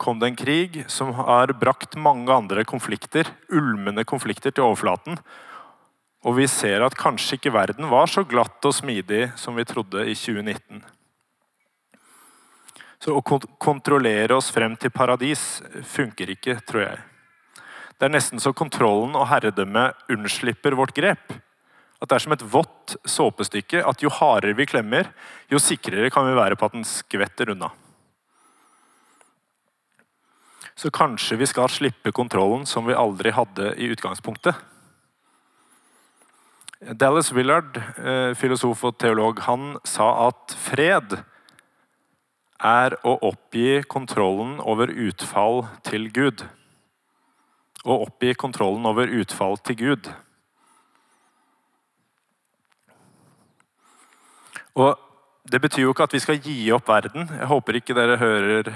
kom 0.00 0.20
det 0.20 0.30
en 0.30 0.38
krig 0.38 0.78
som 0.88 1.12
har 1.18 1.52
brakt 1.60 1.96
mange 2.00 2.32
andre 2.32 2.64
konflikter, 2.64 3.28
ulmende 3.52 4.04
konflikter 4.08 4.54
til 4.54 4.64
overflaten. 4.64 5.18
Og 6.24 6.38
vi 6.38 6.46
ser 6.48 6.80
at 6.86 6.96
kanskje 6.96 7.36
ikke 7.36 7.52
verden 7.52 7.90
var 7.92 8.08
så 8.08 8.24
glatt 8.24 8.64
og 8.64 8.72
smidig 8.72 9.26
som 9.36 9.58
vi 9.60 9.66
trodde 9.68 10.06
i 10.08 10.16
2019. 10.16 10.80
Så 13.04 13.12
å 13.12 13.20
kontrollere 13.60 14.38
oss 14.38 14.48
frem 14.48 14.78
til 14.80 14.92
paradis 14.94 15.60
funker 15.84 16.32
ikke, 16.32 16.56
tror 16.64 16.86
jeg. 16.86 17.02
Det 18.00 18.08
er 18.08 18.16
nesten 18.16 18.40
så 18.40 18.54
kontrollen 18.56 19.12
og 19.20 19.28
herredømmet 19.28 20.08
unnslipper 20.16 20.74
vårt 20.80 20.96
grep. 20.96 21.36
At 22.00 22.08
det 22.08 22.16
er 22.16 22.24
som 22.24 22.32
et 22.34 22.48
vått 22.56 22.96
såpestykke 23.04 23.84
at 23.84 24.00
jo 24.00 24.10
hardere 24.12 24.56
vi 24.56 24.66
klemmer, 24.68 25.12
jo 25.52 25.60
sikrere 25.60 26.08
kan 26.12 26.24
vi 26.24 26.40
være 26.40 26.56
på 26.56 26.64
at 26.64 26.78
den 26.80 26.88
skvetter 26.88 27.52
unna. 27.52 27.68
Så 30.74 30.90
kanskje 30.90 31.38
vi 31.38 31.46
skal 31.46 31.70
slippe 31.70 32.12
kontrollen 32.12 32.66
som 32.66 32.86
vi 32.86 32.96
aldri 32.98 33.30
hadde 33.30 33.74
i 33.78 33.90
utgangspunktet. 33.94 34.54
Dallas 36.92 37.32
Willard, 37.32 37.76
eh, 37.76 38.34
filosof 38.34 38.84
og 38.84 38.98
teolog, 38.98 39.38
han 39.46 39.78
sa 39.84 40.28
at 40.28 40.52
fred 40.58 41.24
er 42.60 42.96
å 43.04 43.14
oppgi 43.22 43.82
kontrollen 43.88 44.58
over 44.60 44.88
utfall 44.88 45.64
til 45.82 46.10
Gud. 46.12 46.44
Å 47.84 47.96
oppgi 48.06 48.34
kontrollen 48.34 48.84
over 48.86 49.06
utfall 49.06 49.56
til 49.64 49.76
Gud. 49.76 50.12
Og 54.74 54.98
Det 55.44 55.60
betyr 55.60 55.82
jo 55.82 55.90
ikke 55.92 56.06
at 56.08 56.14
vi 56.14 56.18
skal 56.24 56.38
gi 56.40 56.72
opp 56.72 56.86
verden. 56.88 57.28
Jeg 57.28 57.46
håper 57.50 57.76
ikke 57.76 57.94
dere 57.94 58.16
hører 58.16 58.70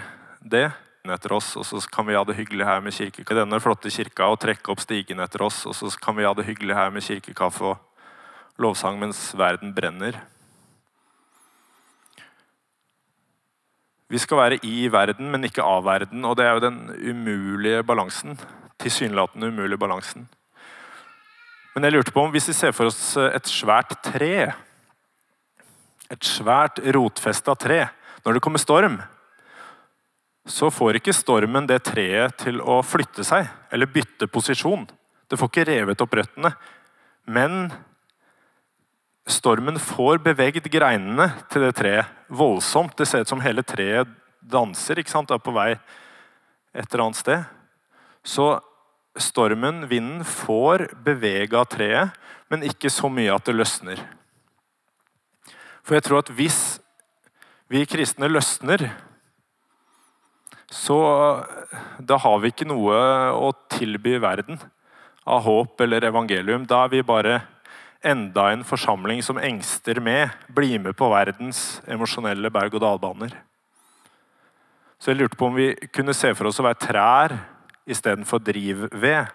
det 0.45 0.67
etter 1.15 1.33
oss, 1.37 1.55
og 1.57 1.67
så 1.67 1.81
kan 1.93 2.07
vi 2.09 2.17
ha 2.17 2.25
det 2.25 2.37
hyggelig 2.39 2.67
her 2.67 2.81
med 2.85 2.95
kirkekaffe. 2.95 3.41
denne 3.41 3.61
flotte 3.61 3.91
kirka 3.91 4.31
og 4.31 4.41
trekke 4.41 4.73
opp 4.73 4.81
stigen 4.81 5.21
etter 5.21 5.43
oss, 5.43 5.65
og 5.67 5.75
så 5.75 5.91
kan 6.01 6.17
vi 6.17 6.25
ha 6.25 6.35
det 6.35 6.47
hyggelig 6.47 6.75
her 6.75 6.91
med 6.91 7.03
kirkekaffe 7.03 7.65
og 7.65 7.79
lovsang 8.59 8.99
mens 8.99 9.35
verden 9.39 9.75
brenner. 9.75 10.21
Vi 14.09 14.19
skal 14.19 14.41
være 14.41 14.59
i 14.65 14.89
verden, 14.89 15.29
men 15.31 15.45
ikke 15.45 15.65
av 15.65 15.85
verden. 15.85 16.25
Og 16.25 16.37
det 16.39 16.47
er 16.47 16.57
jo 16.57 16.65
den 16.65 16.79
umulige 16.97 17.83
balansen. 17.85 18.39
Tilsynelatende 18.81 19.51
umulige 19.53 19.81
balansen. 19.81 20.29
Men 21.75 21.85
jeg 21.85 21.93
lurte 21.93 22.15
på 22.15 22.25
om 22.25 22.33
hvis 22.33 22.49
vi 22.49 22.57
ser 22.57 22.73
for 22.73 22.89
oss 22.89 23.17
et 23.21 23.47
svært 23.47 23.93
tre 24.03 24.53
Et 26.09 26.25
svært 26.25 26.81
rotfesta 26.97 27.53
tre. 27.55 27.83
Når 28.25 28.33
det 28.33 28.41
kommer 28.41 28.59
storm, 28.59 28.97
så 30.49 30.71
får 30.73 30.99
ikke 30.99 31.17
stormen 31.17 31.69
det 31.69 31.83
treet 31.91 32.39
til 32.41 32.63
å 32.65 32.81
flytte 32.87 33.25
seg 33.27 33.47
eller 33.75 33.91
bytte 33.93 34.31
posisjon. 34.33 34.87
Det 35.29 35.37
får 35.37 35.51
ikke 35.53 35.69
revet 35.69 36.03
opp 36.05 36.17
røttene. 36.17 36.55
Men 37.29 37.69
Stormen 39.29 39.77
får 39.77 40.23
beveget 40.25 40.71
greinene 40.73 41.27
til 41.53 41.67
det 41.67 41.75
treet 41.77 42.13
voldsomt. 42.33 42.95
Det 42.97 43.05
ser 43.07 43.27
ut 43.27 43.29
som 43.29 43.43
hele 43.45 43.61
treet 43.61 44.09
danser, 44.41 45.03
ikke 45.03 45.13
sant? 45.13 45.31
er 45.31 45.43
på 45.43 45.53
vei 45.53 45.75
et 46.73 46.87
eller 46.89 47.05
annet 47.05 47.21
sted. 47.21 47.45
Så 48.25 48.47
stormen, 49.21 49.85
vinden, 49.91 50.25
får 50.25 50.87
bevega 51.05 51.67
treet, 51.69 52.17
men 52.49 52.65
ikke 52.65 52.89
så 52.89 53.11
mye 53.13 53.35
at 53.35 53.45
det 53.45 53.59
løsner. 53.59 54.01
For 55.85 55.99
jeg 55.99 56.07
tror 56.09 56.23
at 56.23 56.33
hvis 56.33 56.79
vi 57.69 57.85
kristne 57.85 58.31
løsner, 58.33 58.87
så 60.71 60.99
da 61.99 62.19
har 62.21 62.41
vi 62.43 62.51
ikke 62.53 62.69
noe 62.69 62.97
å 63.33 63.53
tilby 63.73 64.19
verden 64.21 64.61
av 65.29 65.43
håp 65.47 65.81
eller 65.81 66.05
evangelium. 66.05 66.67
Da 66.69 66.85
er 66.85 66.93
vi 66.93 67.07
bare 67.07 67.41
enda 68.05 68.51
en 68.53 68.65
forsamling 68.65 69.23
som 69.25 69.41
engster 69.41 70.01
med, 70.05 70.31
blir 70.55 70.79
med 70.79 70.97
på 70.97 71.09
verdens 71.11 71.81
emosjonelle 71.89 72.53
berg-og-dal-baner. 72.53 73.33
Så 74.99 75.13
jeg 75.13 75.23
lurte 75.23 75.39
på 75.39 75.49
om 75.49 75.57
vi 75.57 75.73
kunne 75.95 76.15
se 76.17 76.35
for 76.37 76.51
oss 76.51 76.61
å 76.61 76.67
være 76.67 76.83
trær 76.83 77.37
istedenfor 77.89 78.43
drivved. 78.45 79.35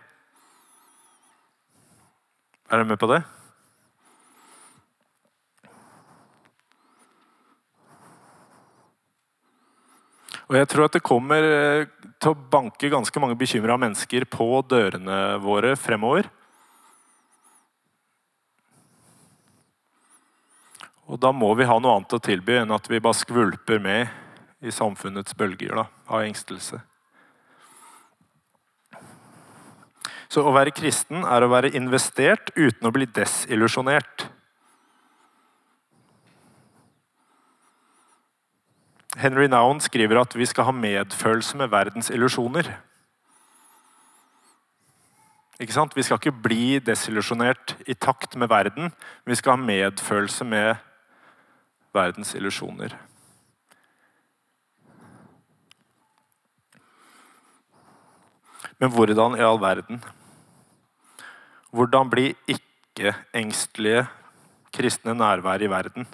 Er 2.69 2.77
dere 2.77 2.89
med 2.89 2.99
på 3.01 3.09
det? 3.09 3.23
Og 10.53 10.59
jeg 10.59 10.67
tror 10.69 10.85
at 10.85 10.93
det 10.93 11.01
kommer 11.01 11.41
eh, 11.41 11.87
til 12.21 12.29
å 12.29 12.37
banke 12.37 12.91
ganske 12.93 13.17
mange 13.17 13.33
bekymra 13.39 13.73
mennesker 13.81 14.27
på 14.29 14.45
dørene 14.69 15.39
våre 15.41 15.71
fremover. 15.73 16.27
Og 21.09 21.17
da 21.17 21.31
må 21.33 21.49
vi 21.57 21.65
ha 21.65 21.79
noe 21.81 21.95
annet 21.97 22.13
å 22.13 22.21
tilby 22.21 22.59
enn 22.61 22.73
at 22.77 22.85
vi 22.85 23.01
bare 23.01 23.17
skvulper 23.17 23.81
med 23.81 24.13
i 24.61 24.69
samfunnets 24.71 25.33
bølger 25.33 25.73
da, 25.81 25.87
av 26.05 26.21
engstelse. 26.21 26.83
Så 30.29 30.45
å 30.45 30.53
være 30.53 30.73
kristen 30.77 31.25
er 31.25 31.41
å 31.41 31.49
være 31.49 31.73
investert 31.73 32.53
uten 32.53 32.85
å 32.85 32.93
bli 32.93 33.09
desillusjonert. 33.09 34.29
Henry 39.23 39.47
Noun 39.47 39.79
skriver 39.79 40.19
at 40.19 40.33
vi 40.35 40.45
skal 40.45 40.67
ha 40.67 40.71
medfølelse 40.75 41.57
med 41.57 41.69
verdens 41.71 42.09
illusjoner. 42.11 42.67
Ikke 45.63 45.73
sant? 45.73 45.93
Vi 45.95 46.03
skal 46.03 46.19
ikke 46.19 46.41
bli 46.43 46.79
desillusjonert 46.83 47.77
i 47.87 47.95
takt 47.95 48.35
med 48.35 48.49
verden, 48.51 48.91
vi 49.25 49.35
skal 49.39 49.55
ha 49.55 49.63
medfølelse 49.63 50.43
med 50.43 50.75
verdens 51.95 52.33
illusjoner. 52.35 52.97
Men 58.79 58.91
hvordan 58.91 59.37
i 59.39 59.45
all 59.45 59.61
verden? 59.61 60.03
Hvordan 61.71 62.09
bli 62.09 62.33
ikke-engstelige 62.47 64.03
kristne 64.73 65.15
nærvær 65.15 65.63
i 65.63 65.71
verden? 65.71 66.07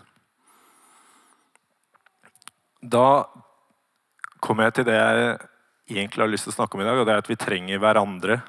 Da 2.79 3.27
kommer 4.39 4.69
jeg 4.69 4.79
til 4.79 4.87
det 4.87 4.95
jeg 4.95 5.37
egentlig 5.89 6.23
har 6.23 6.31
lyst 6.31 6.47
til 6.47 6.53
å 6.53 6.57
snakke 6.61 6.77
om 6.77 6.83
i 6.83 6.87
dag, 6.87 6.99
og 6.99 7.07
det 7.07 7.13
er 7.13 7.23
at 7.23 7.29
vi 7.29 7.39
trenger 7.39 7.81
hverandre. 7.81 8.39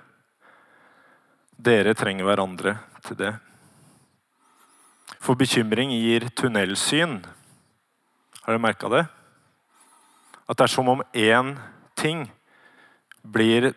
Dere 1.61 1.95
trenger 1.99 2.29
hverandre 2.29 2.77
til 3.07 3.19
det. 3.19 3.33
For 5.21 5.37
bekymring 5.37 5.93
gir 5.93 6.29
tunnelsyn. 6.39 7.19
Har 8.45 8.55
dere 8.55 8.63
merka 8.63 8.91
det? 8.93 9.05
At 10.47 10.59
det 10.59 10.67
er 10.67 10.73
som 10.73 10.89
om 10.89 11.03
én 11.13 11.57
ting 11.99 12.29
blir 13.23 13.73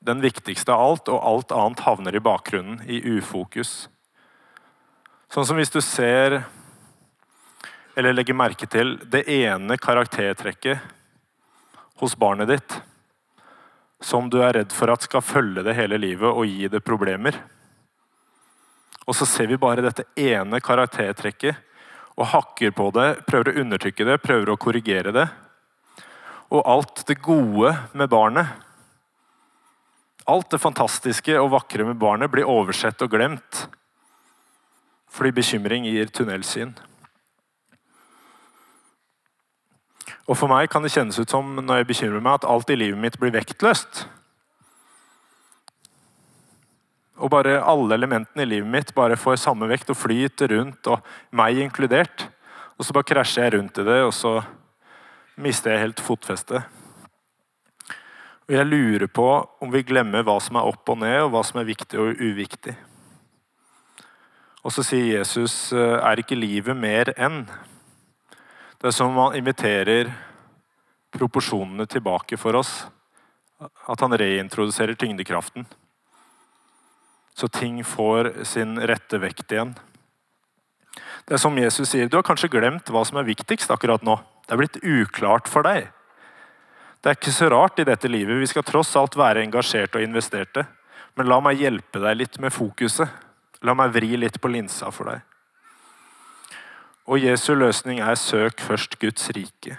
den 0.00 0.22
viktigste 0.22 0.72
av 0.72 0.80
alt, 0.80 1.10
og 1.12 1.20
alt 1.20 1.52
annet 1.52 1.82
havner 1.84 2.16
i 2.16 2.22
bakgrunnen, 2.24 2.80
i 2.88 3.02
ufokus. 3.18 3.90
Sånn 5.30 5.46
som 5.46 5.58
hvis 5.60 5.72
du 5.74 5.82
ser 5.84 6.40
eller 7.94 8.14
legge 8.14 8.36
merke 8.36 8.66
til 8.70 8.96
det 9.10 9.24
ene 9.30 9.76
karaktertrekket 9.80 10.78
hos 12.00 12.16
barnet 12.16 12.48
ditt. 12.48 12.80
som 14.00 14.30
du 14.30 14.38
er 14.40 14.54
redd 14.56 14.70
for 14.72 14.88
at 14.88 15.02
skal 15.04 15.20
følge 15.20 15.60
det 15.60 15.74
hele 15.76 15.98
livet 16.00 16.30
og 16.30 16.46
gi 16.48 16.68
det 16.72 16.80
problemer. 16.80 17.36
Og 19.04 19.12
så 19.12 19.26
ser 19.28 19.50
vi 19.50 19.58
bare 19.60 19.84
dette 19.84 20.06
ene 20.16 20.60
karaktertrekket 20.64 21.58
og 22.16 22.30
hakker 22.32 22.72
på 22.76 22.86
det, 22.96 23.26
prøver 23.28 23.52
å 23.52 23.60
undertrykke 23.60 24.06
det, 24.08 24.16
prøver 24.24 24.52
å 24.52 24.56
korrigere 24.56 25.12
det. 25.12 25.26
Og 26.48 26.64
alt 26.64 27.04
det 27.08 27.20
gode 27.20 27.74
med 27.92 28.08
barnet, 28.08 28.48
alt 30.24 30.48
det 30.48 30.62
fantastiske 30.64 31.36
og 31.36 31.52
vakre 31.52 31.84
med 31.84 32.00
barnet, 32.00 32.32
blir 32.32 32.48
oversett 32.48 33.04
og 33.04 33.12
glemt 33.12 33.66
fordi 35.10 35.32
bekymring 35.34 35.88
gir 35.90 36.06
tunnelsyn. 36.14 36.70
Og 40.30 40.38
For 40.38 40.46
meg 40.46 40.68
kan 40.70 40.84
det 40.86 40.92
kjennes 40.94 41.18
ut 41.18 41.32
som 41.32 41.56
når 41.58 41.80
jeg 41.80 41.88
bekymrer 41.88 42.22
meg, 42.22 42.38
at 42.38 42.46
alt 42.46 42.70
i 42.70 42.78
livet 42.78 43.00
mitt 43.02 43.16
blir 43.18 43.34
vektløst. 43.34 44.04
Og 47.20 47.32
bare 47.34 47.58
alle 47.58 47.96
elementene 47.98 48.46
i 48.46 48.48
livet 48.48 48.70
mitt 48.70 48.92
bare 48.94 49.18
får 49.18 49.40
samme 49.42 49.66
vekt 49.68 49.90
og 49.90 49.98
flyter 49.98 50.54
rundt, 50.54 50.86
og 50.86 51.02
meg 51.36 51.58
inkludert. 51.60 52.28
Og 52.78 52.86
så 52.86 52.94
bare 52.96 53.10
krasjer 53.10 53.48
jeg 53.48 53.56
rundt 53.56 53.80
i 53.82 53.86
det, 53.90 53.98
og 54.06 54.14
så 54.14 54.38
mister 55.40 55.74
jeg 55.74 55.82
helt 55.88 56.04
fotfestet. 56.04 56.62
Og 58.46 58.54
jeg 58.54 58.66
lurer 58.70 59.10
på 59.10 59.26
om 59.62 59.74
vi 59.74 59.82
glemmer 59.86 60.24
hva 60.26 60.38
som 60.42 60.56
er 60.60 60.70
opp 60.70 60.94
og 60.94 61.02
ned, 61.02 61.18
og 61.26 61.34
hva 61.34 61.42
som 61.46 61.58
er 61.60 61.68
viktig 61.68 61.98
og 62.00 62.22
uviktig. 62.22 62.76
Og 64.62 64.72
så 64.74 64.84
sier 64.86 65.18
Jesus, 65.18 65.72
er 65.74 66.22
ikke 66.22 66.38
livet 66.38 66.78
mer 66.78 67.10
enn? 67.18 67.42
Det 68.80 68.88
er 68.88 68.96
som 68.96 69.12
om 69.12 69.18
han 69.26 69.36
inviterer 69.36 70.08
proporsjonene 71.12 71.84
tilbake 71.90 72.38
for 72.40 72.56
oss. 72.56 72.86
At 73.60 74.00
han 74.00 74.16
reintroduserer 74.16 74.96
tyngdekraften. 74.96 75.66
Så 77.36 77.48
ting 77.52 77.82
får 77.84 78.32
sin 78.48 78.78
rette 78.80 79.20
vekt 79.20 79.52
igjen. 79.52 79.74
Det 81.28 81.36
er 81.36 81.42
som 81.42 81.58
Jesus 81.60 81.92
sier, 81.92 82.08
du 82.08 82.16
har 82.16 82.24
kanskje 82.24 82.48
glemt 82.52 82.88
hva 82.88 83.04
som 83.04 83.20
er 83.20 83.28
viktigst 83.28 83.70
akkurat 83.70 84.02
nå. 84.06 84.16
Det 84.46 84.56
er 84.56 84.62
blitt 84.62 84.80
uklart 84.80 85.48
for 85.48 85.68
deg. 85.68 85.90
Det 87.00 87.12
er 87.12 87.18
ikke 87.20 87.36
så 87.36 87.48
rart 87.52 87.78
i 87.80 87.86
dette 87.88 88.08
livet. 88.08 88.40
Vi 88.40 88.48
skal 88.48 88.64
tross 88.64 88.94
alt 88.96 89.16
være 89.16 89.44
engasjerte 89.44 90.00
og 90.00 90.08
investerte. 90.08 90.64
Men 91.20 91.28
la 91.28 91.36
meg 91.44 91.60
hjelpe 91.60 92.00
deg 92.00 92.16
litt 92.16 92.40
med 92.40 92.52
fokuset. 92.52 93.12
La 93.60 93.76
meg 93.76 93.92
vri 93.92 94.16
litt 94.16 94.40
på 94.40 94.48
linsa 94.48 94.88
for 94.88 95.12
deg. 95.12 95.29
Og 97.10 97.18
Jesu 97.18 97.54
løsning 97.54 97.98
er 98.00 98.14
'søk 98.14 98.60
først 98.60 98.98
Guds 98.98 99.30
rike'. 99.34 99.76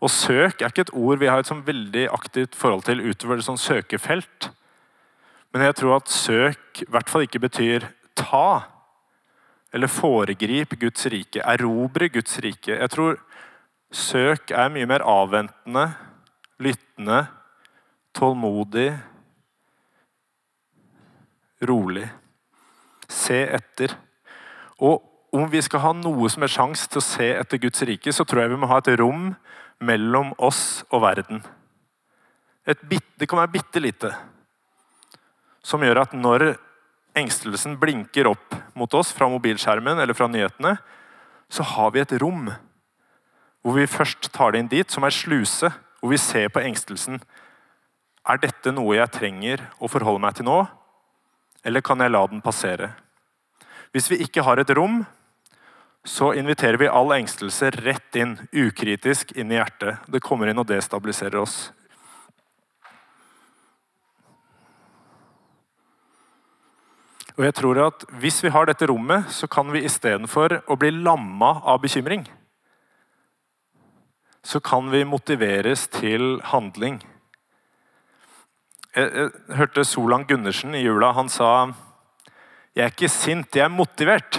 Og 0.00 0.10
søk 0.10 0.62
er 0.62 0.66
ikke 0.66 0.80
et 0.80 0.94
ord 0.94 1.18
vi 1.18 1.26
har 1.26 1.38
et 1.38 1.48
sånn 1.48 1.66
veldig 1.66 2.08
aktivt 2.12 2.54
forhold 2.54 2.84
til 2.86 3.00
utover 3.10 3.36
det 3.36 3.46
sånn 3.46 3.58
søkefelt. 3.58 4.50
Men 5.52 5.62
jeg 5.62 5.74
tror 5.74 5.96
at 5.96 6.08
søk 6.08 6.82
i 6.82 6.90
hvert 6.90 7.10
fall 7.10 7.22
ikke 7.26 7.40
betyr 7.40 7.88
ta 8.14 8.62
eller 9.72 9.86
foregrip 9.86 10.78
Guds 10.80 11.06
rike, 11.06 11.42
erobre 11.42 12.08
Guds 12.08 12.38
rike. 12.38 12.78
Jeg 12.78 12.90
tror 12.90 13.18
søk 13.90 14.50
er 14.50 14.68
mye 14.68 14.86
mer 14.86 15.00
avventende, 15.00 15.94
lyttende, 16.60 17.26
tålmodig, 18.14 18.92
rolig. 21.62 22.08
Se 23.08 23.42
etter. 23.58 23.96
Og 24.78 25.15
om 25.36 25.50
vi 25.50 25.62
skal 25.64 25.82
ha 25.82 25.92
noe 25.96 26.28
som 26.32 26.44
er 26.44 26.52
sjanse 26.52 26.88
til 26.90 27.00
å 27.00 27.04
se 27.04 27.28
etter 27.34 27.60
Guds 27.62 27.82
rike, 27.88 28.12
så 28.12 28.24
tror 28.24 28.44
jeg 28.44 28.54
vi 28.54 28.60
må 28.62 28.68
ha 28.70 28.78
et 28.82 28.92
rom 29.00 29.30
mellom 29.82 30.32
oss 30.38 30.84
og 30.90 31.02
verden. 31.04 31.42
Bit, 32.66 33.04
det 33.18 33.28
kan 33.30 33.40
være 33.40 33.54
bitte 33.54 33.82
lite. 33.82 34.12
Som 35.62 35.84
gjør 35.84 36.02
at 36.02 36.14
når 36.16 36.52
engstelsen 37.16 37.76
blinker 37.80 38.28
opp 38.30 38.54
mot 38.76 38.92
oss 38.94 39.12
fra 39.14 39.28
mobilskjermen 39.30 39.98
eller 40.02 40.16
fra 40.16 40.28
nyhetene, 40.30 40.76
så 41.48 41.64
har 41.74 41.92
vi 41.94 42.02
et 42.02 42.16
rom 42.20 42.50
hvor 43.66 43.74
vi 43.74 43.88
først 43.90 44.30
tar 44.34 44.52
det 44.54 44.60
inn 44.62 44.70
dit, 44.70 44.90
som 44.90 45.02
er 45.02 45.14
sluse, 45.14 45.72
hvor 45.98 46.12
vi 46.12 46.20
ser 46.22 46.52
på 46.54 46.62
engstelsen. 46.62 47.18
Er 48.26 48.38
dette 48.38 48.70
noe 48.70 48.94
jeg 48.94 49.10
trenger 49.14 49.64
å 49.82 49.90
forholde 49.90 50.22
meg 50.22 50.36
til 50.38 50.46
nå, 50.46 50.60
eller 51.66 51.82
kan 51.82 51.98
jeg 51.98 52.12
la 52.14 52.20
den 52.30 52.44
passere? 52.44 52.92
Hvis 53.90 54.06
vi 54.12 54.20
ikke 54.22 54.44
har 54.46 54.62
et 54.62 54.70
rom, 54.78 55.00
så 56.06 56.30
inviterer 56.38 56.78
vi 56.78 56.88
all 56.88 57.10
engstelse 57.16 57.70
rett 57.82 58.16
inn, 58.16 58.36
ukritisk 58.52 59.32
inn 59.34 59.50
i 59.50 59.58
hjertet. 59.58 60.04
Det 60.06 60.22
kommer 60.22 60.46
inn 60.46 60.62
og 60.62 60.68
destabiliserer 60.70 61.40
oss. 61.40 61.56
Og 67.36 67.44
jeg 67.44 67.56
tror 67.58 67.82
at 67.84 68.06
Hvis 68.22 68.38
vi 68.44 68.52
har 68.54 68.64
dette 68.66 68.86
rommet, 68.86 69.28
så 69.34 69.48
kan 69.50 69.68
vi 69.74 69.84
istedenfor 69.84 70.60
å 70.66 70.78
bli 70.78 70.94
lamma 70.94 71.60
av 71.66 71.82
bekymring, 71.82 72.24
så 74.46 74.60
kan 74.62 74.88
vi 74.92 75.02
motiveres 75.04 75.88
til 75.90 76.38
handling. 76.52 77.00
Jeg, 78.94 79.10
jeg 79.10 79.56
hørte 79.58 79.84
Solan 79.84 80.24
Gundersen 80.24 80.74
i 80.78 80.84
jula. 80.84 81.10
Han 81.18 81.28
sa 81.28 81.72
jeg 82.76 82.84
er 82.84 82.92
ikke 82.92 83.10
sint, 83.10 83.56
jeg 83.56 83.64
er 83.64 83.72
motivert. 83.72 84.38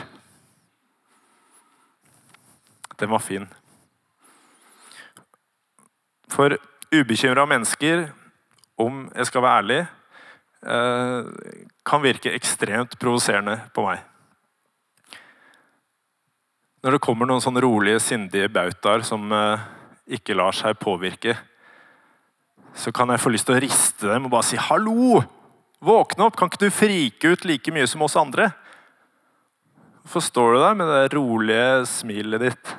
Den 2.97 3.10
var 3.13 3.21
fin. 3.21 3.45
For 6.33 6.57
ubekymra 6.91 7.45
mennesker, 7.49 8.07
om 8.77 9.07
jeg 9.15 9.29
skal 9.29 9.43
være 9.45 9.62
ærlig, 9.62 9.79
eh, 10.65 11.29
kan 11.86 12.03
virke 12.03 12.33
ekstremt 12.33 12.97
provoserende 12.99 13.60
på 13.73 13.86
meg. 13.86 14.01
Når 16.83 16.91
det 16.91 17.01
kommer 17.01 17.25
noen 17.25 17.41
sånne 17.41 17.62
rolige, 17.62 17.99
sindige 17.99 18.49
bautaer 18.49 19.03
som 19.05 19.31
eh, 19.31 19.65
ikke 20.17 20.38
lar 20.38 20.55
seg 20.55 20.77
påvirke, 20.79 21.38
så 22.77 22.93
kan 22.93 23.10
jeg 23.10 23.21
få 23.21 23.33
lyst 23.33 23.47
til 23.49 23.57
å 23.57 23.62
riste 23.62 24.07
dem 24.07 24.27
og 24.27 24.31
bare 24.31 24.45
si 24.45 24.57
'hallo'! 24.57 25.23
Våkne 25.81 26.25
opp! 26.25 26.38
Kan 26.38 26.49
ikke 26.49 26.65
du 26.65 26.73
frike 26.73 27.33
ut 27.33 27.45
like 27.45 27.71
mye 27.73 27.88
som 27.88 28.01
oss 28.01 28.15
andre? 28.15 28.51
Hvorfor 30.01 30.23
står 30.23 30.53
du 30.53 30.60
der 30.60 30.73
med 30.73 30.88
det 30.88 31.13
rolige 31.17 31.86
smilet 31.86 32.41
ditt? 32.41 32.75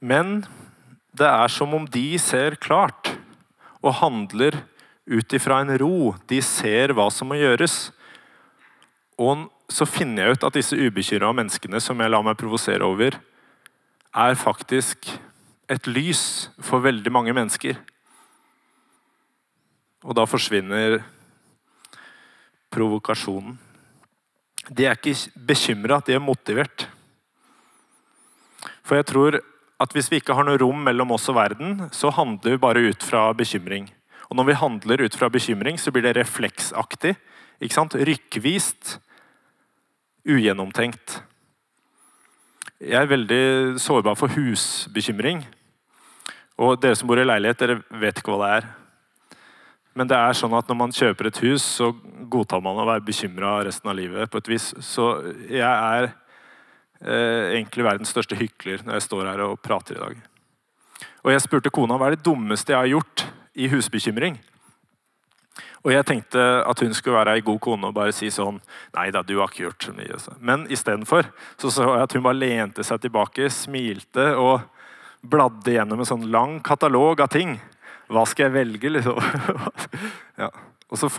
Men 0.00 0.44
det 1.16 1.28
er 1.28 1.52
som 1.52 1.72
om 1.76 1.86
de 1.88 2.18
ser 2.20 2.58
klart 2.60 3.14
og 3.80 3.98
handler 4.02 4.58
ut 5.06 5.36
ifra 5.38 5.62
en 5.62 5.72
ro. 5.80 6.14
De 6.28 6.40
ser 6.44 6.92
hva 6.96 7.08
som 7.12 7.30
må 7.30 7.38
gjøres. 7.38 7.90
Og 9.16 9.46
så 9.72 9.86
finner 9.88 10.26
jeg 10.26 10.36
ut 10.36 10.46
at 10.46 10.58
disse 10.58 10.76
ubekymra 10.76 11.32
menneskene 11.34 11.80
som 11.82 12.00
jeg 12.02 12.12
lar 12.12 12.24
meg 12.26 12.38
provosere 12.38 12.86
over, 12.86 13.16
er 14.16 14.38
faktisk 14.38 15.08
et 15.72 15.88
lys 15.90 16.48
for 16.62 16.84
veldig 16.84 17.12
mange 17.12 17.34
mennesker. 17.36 17.78
Og 20.06 20.14
da 20.14 20.26
forsvinner 20.28 21.00
provokasjonen. 22.70 23.56
De 24.66 24.86
er 24.86 24.98
ikke 24.98 25.14
bekymra, 25.48 26.00
de 26.04 26.14
er 26.16 26.22
motivert. 26.22 26.86
For 28.86 28.98
jeg 28.98 29.06
tror 29.10 29.38
at 29.82 29.92
hvis 29.92 30.08
vi 30.10 30.20
ikke 30.20 30.34
har 30.36 30.46
noe 30.46 30.58
rom 30.60 30.84
mellom 30.86 31.12
oss 31.16 31.28
og 31.28 31.36
verden, 31.36 31.88
så 31.92 32.12
handler 32.14 32.56
vi 32.56 32.62
bare 32.62 32.84
ut 32.88 33.04
fra 33.04 33.28
bekymring. 33.36 33.90
Og 34.30 34.38
når 34.38 34.48
vi 34.48 34.60
handler 34.62 35.04
ut 35.04 35.16
fra 35.16 35.28
bekymring, 35.30 35.78
så 35.78 35.92
blir 35.92 36.06
det 36.06 36.16
refleksaktig. 36.16 37.14
ikke 37.60 37.74
sant? 37.74 37.94
Rykkvist. 37.94 38.96
Ugjennomtenkt. 40.26 41.20
Jeg 42.80 42.98
er 43.02 43.12
veldig 43.12 43.78
sårbar 43.80 44.16
for 44.18 44.32
husbekymring. 44.32 45.44
Og 46.60 46.80
dere 46.80 46.96
som 46.96 47.08
bor 47.08 47.20
i 47.20 47.24
leilighet, 47.24 47.60
dere 47.60 48.00
vet 48.00 48.18
ikke 48.18 48.32
hva 48.32 48.42
det 48.42 48.50
er. 48.56 48.68
Men 49.96 50.08
det 50.10 50.16
er 50.16 50.36
sånn 50.36 50.52
at 50.56 50.68
når 50.68 50.76
man 50.76 50.92
kjøper 50.92 51.30
et 51.30 51.40
hus, 51.44 51.64
så 51.78 51.92
godtar 52.28 52.60
man 52.64 52.76
å 52.80 52.88
være 52.88 53.04
bekymra 53.04 53.62
resten 53.64 53.88
av 53.92 53.96
livet. 53.96 54.30
på 54.30 54.38
et 54.38 54.48
vis. 54.48 54.74
Så 54.80 55.06
jeg 55.48 55.62
er 55.62 56.10
egentlig 57.00 57.84
verdens 57.84 58.10
største 58.14 58.38
hykler 58.38 58.80
når 58.86 58.96
jeg 58.96 59.04
står 59.04 59.28
her 59.28 59.42
og 59.44 59.60
prater 59.60 59.98
i 59.98 60.00
dag. 60.00 60.20
Og 61.26 61.32
Jeg 61.34 61.42
spurte 61.42 61.72
kona 61.74 61.98
hva 61.98 62.08
er 62.08 62.16
det 62.16 62.24
dummeste 62.24 62.72
jeg 62.72 62.78
har 62.78 62.92
gjort 62.94 63.26
i 63.58 63.68
husbekymring. 63.72 64.38
Og 65.86 65.92
jeg 65.94 66.06
tenkte 66.06 66.42
at 66.66 66.80
hun 66.82 66.94
skulle 66.98 67.18
være 67.18 67.36
ei 67.38 67.44
god 67.46 67.60
kone 67.62 67.90
og 67.90 67.94
bare 67.94 68.14
si 68.14 68.26
sånn 68.34 68.58
Nei 68.96 69.06
da, 69.14 69.22
du 69.22 69.36
har 69.38 69.50
ikke 69.50 69.68
gjort 69.68 69.86
så 69.86 69.94
mye. 69.94 70.10
Altså. 70.18 70.34
Men 70.42 70.66
istedenfor 70.72 71.28
så 71.62 71.70
så 71.70 71.86
jeg 71.92 72.06
at 72.08 72.16
hun 72.16 72.24
bare 72.26 72.40
lente 72.40 72.86
seg 72.86 73.04
tilbake, 73.04 73.46
smilte 73.54 74.32
og 74.40 74.66
bladde 75.26 75.76
gjennom 75.76 76.02
en 76.02 76.08
sånn 76.08 76.26
lang 76.32 76.58
katalog 76.66 77.22
av 77.22 77.30
ting. 77.34 77.56
Hva 78.10 78.24
skal 78.26 78.48
jeg 78.48 78.56
velge, 78.56 78.90
liksom? 78.98 79.18
ja. 80.42 80.50
Og 80.90 81.00
så 81.00 81.10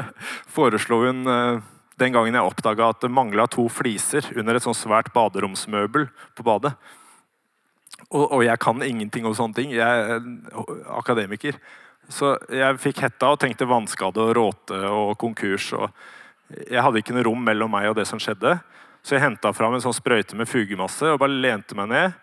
foreslo 0.56 1.02
hun 1.04 1.26
eh, 1.30 1.62
den 2.00 2.14
gangen 2.14 2.36
jeg 2.36 2.48
oppdaga 2.48 2.88
at 2.92 3.02
det 3.04 3.12
mangla 3.12 3.46
to 3.50 3.66
fliser 3.70 4.26
under 4.38 4.56
et 4.56 4.64
sånt 4.64 4.78
svært 4.78 5.12
baderomsmøbel 5.14 6.08
på 6.36 6.46
badet. 6.46 6.72
Og, 8.08 8.24
og, 8.26 8.40
jeg 8.44 8.58
kan 8.60 8.82
ingenting 8.84 9.26
om 9.28 9.36
sånne 9.36 9.56
ting. 9.56 9.72
Jeg 9.76 9.84
er 10.16 10.24
akademiker. 10.92 11.58
Så 12.12 12.34
jeg 12.52 12.80
fikk 12.82 13.04
hetta 13.04 13.30
og 13.32 13.40
tenkte 13.40 13.68
vannskade 13.68 14.20
og 14.20 14.34
råte 14.36 14.80
og 14.88 15.14
konkurs. 15.20 15.70
Og 15.76 15.88
jeg 16.66 16.82
hadde 16.82 17.00
ikke 17.00 17.16
noe 17.16 17.26
rom 17.28 17.44
mellom 17.44 17.72
meg 17.72 17.90
og 17.90 17.96
det 18.00 18.08
som 18.08 18.20
skjedde. 18.20 18.58
Så 19.02 19.16
jeg 19.16 19.24
henta 19.24 19.52
fram 19.56 19.74
en 19.76 19.82
sånn 19.82 19.96
sprøyte 19.96 20.36
med 20.38 20.50
fugemasse 20.50 21.08
og 21.10 21.20
bare 21.22 21.40
lente 21.44 21.76
meg 21.78 21.88
ned. 21.92 22.18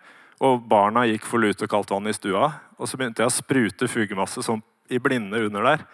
Og 0.46 0.62
barna 0.68 1.04
gikk 1.08 1.26
for 1.28 1.42
lut 1.42 1.62
og 1.64 1.72
kaldt 1.72 1.90
vann 1.92 2.08
i 2.08 2.16
stua. 2.16 2.52
Og 2.78 2.88
så 2.88 3.00
begynte 3.00 3.24
jeg 3.24 3.32
å 3.32 3.34
sprute 3.34 3.90
fugemasse 3.90 4.44
sånn 4.44 4.62
i 4.90 5.00
blinde 5.02 5.42
under 5.48 5.66
der. 5.72 5.84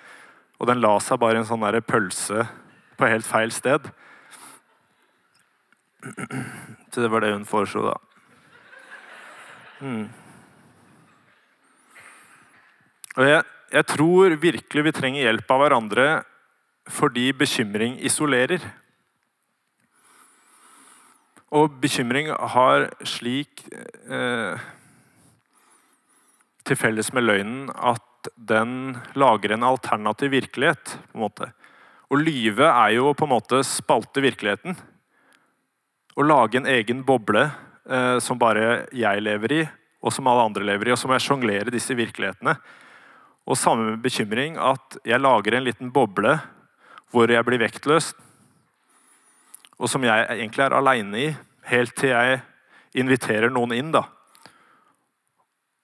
Og 0.60 0.68
den 0.70 0.80
la 0.80 0.94
seg 1.02 1.20
bare 1.20 1.40
i 1.40 1.42
en 1.42 1.48
sånn 1.48 1.64
der 1.64 1.82
pølse 1.84 2.46
på 2.96 3.08
helt 3.10 3.26
feil 3.28 3.52
sted. 3.54 3.88
Så 6.92 7.02
det 7.02 7.10
var 7.12 7.24
det 7.24 7.34
hun 7.34 7.48
foreslo, 7.48 7.88
da. 7.90 7.96
Mm. 9.80 10.06
Og 13.16 13.28
jeg, 13.28 13.42
jeg 13.72 13.88
tror 13.92 14.36
virkelig 14.40 14.86
vi 14.86 14.94
trenger 14.96 15.26
hjelp 15.26 15.52
av 15.52 15.62
hverandre 15.64 16.08
fordi 16.92 17.30
bekymring 17.34 17.96
isolerer. 18.06 18.62
Og 21.56 21.78
bekymring 21.82 22.28
har 22.30 22.88
slik 23.06 23.64
eh, 23.72 24.66
til 26.66 26.78
felles 26.78 27.12
med 27.14 27.26
løgnen 27.26 27.70
at 27.74 28.30
den 28.36 28.96
lager 29.14 29.54
en 29.54 29.66
alternativ 29.66 30.32
virkelighet. 30.34 30.98
på 31.12 31.18
en 31.18 31.24
måte. 31.26 31.52
Å 32.06 32.18
lyve 32.20 32.68
er 32.70 32.92
jo 32.94 33.10
på 33.18 33.26
en 33.26 33.32
måte 33.32 33.62
spalte 33.66 34.22
virkeligheten. 34.22 34.76
Å 36.16 36.24
lage 36.24 36.60
en 36.60 36.68
egen 36.70 37.02
boble 37.06 37.48
eh, 37.48 38.18
som 38.22 38.38
bare 38.38 38.86
jeg 38.94 39.24
lever 39.24 39.54
i, 39.56 39.62
og 40.00 40.14
som 40.14 40.28
alle 40.30 40.44
andre 40.46 40.68
lever 40.68 40.90
i. 40.90 40.94
Og 40.94 41.00
så 41.00 41.10
må 41.10 41.16
jeg 41.16 41.26
sjonglere 41.26 41.74
disse 41.74 41.96
virkelighetene. 41.98 42.54
Og 43.46 43.58
samme 43.58 43.96
bekymring, 44.02 44.54
at 44.58 44.98
jeg 45.06 45.22
lager 45.22 45.58
en 45.58 45.66
liten 45.66 45.90
boble 45.94 46.38
hvor 47.14 47.30
jeg 47.30 47.46
blir 47.46 47.62
vektløs, 47.62 48.10
og 49.76 49.90
som 49.92 50.04
jeg 50.06 50.24
egentlig 50.32 50.64
er 50.64 50.74
aleine 50.74 51.20
i, 51.20 51.28
helt 51.68 51.94
til 51.98 52.14
jeg 52.14 52.40
inviterer 52.96 53.52
noen 53.52 53.74
inn. 53.76 53.92
da. 53.94 54.06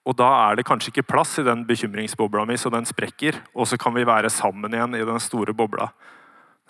Og 0.03 0.17
da 0.19 0.27
er 0.49 0.57
det 0.59 0.65
kanskje 0.67 0.91
ikke 0.91 1.07
plass 1.13 1.37
i 1.39 1.45
den 1.47 1.63
bekymringsbobla 1.67 2.43
mi, 2.47 2.57
så 2.59 2.71
den 2.73 2.87
sprekker. 2.87 3.37
Og 3.55 3.69
så 3.69 3.79
kan 3.79 3.95
vi 3.95 4.03
være 4.07 4.31
sammen 4.33 4.73
igjen 4.73 4.97
i 4.99 5.05
den 5.07 5.21
store 5.23 5.55
bobla. 5.55 5.89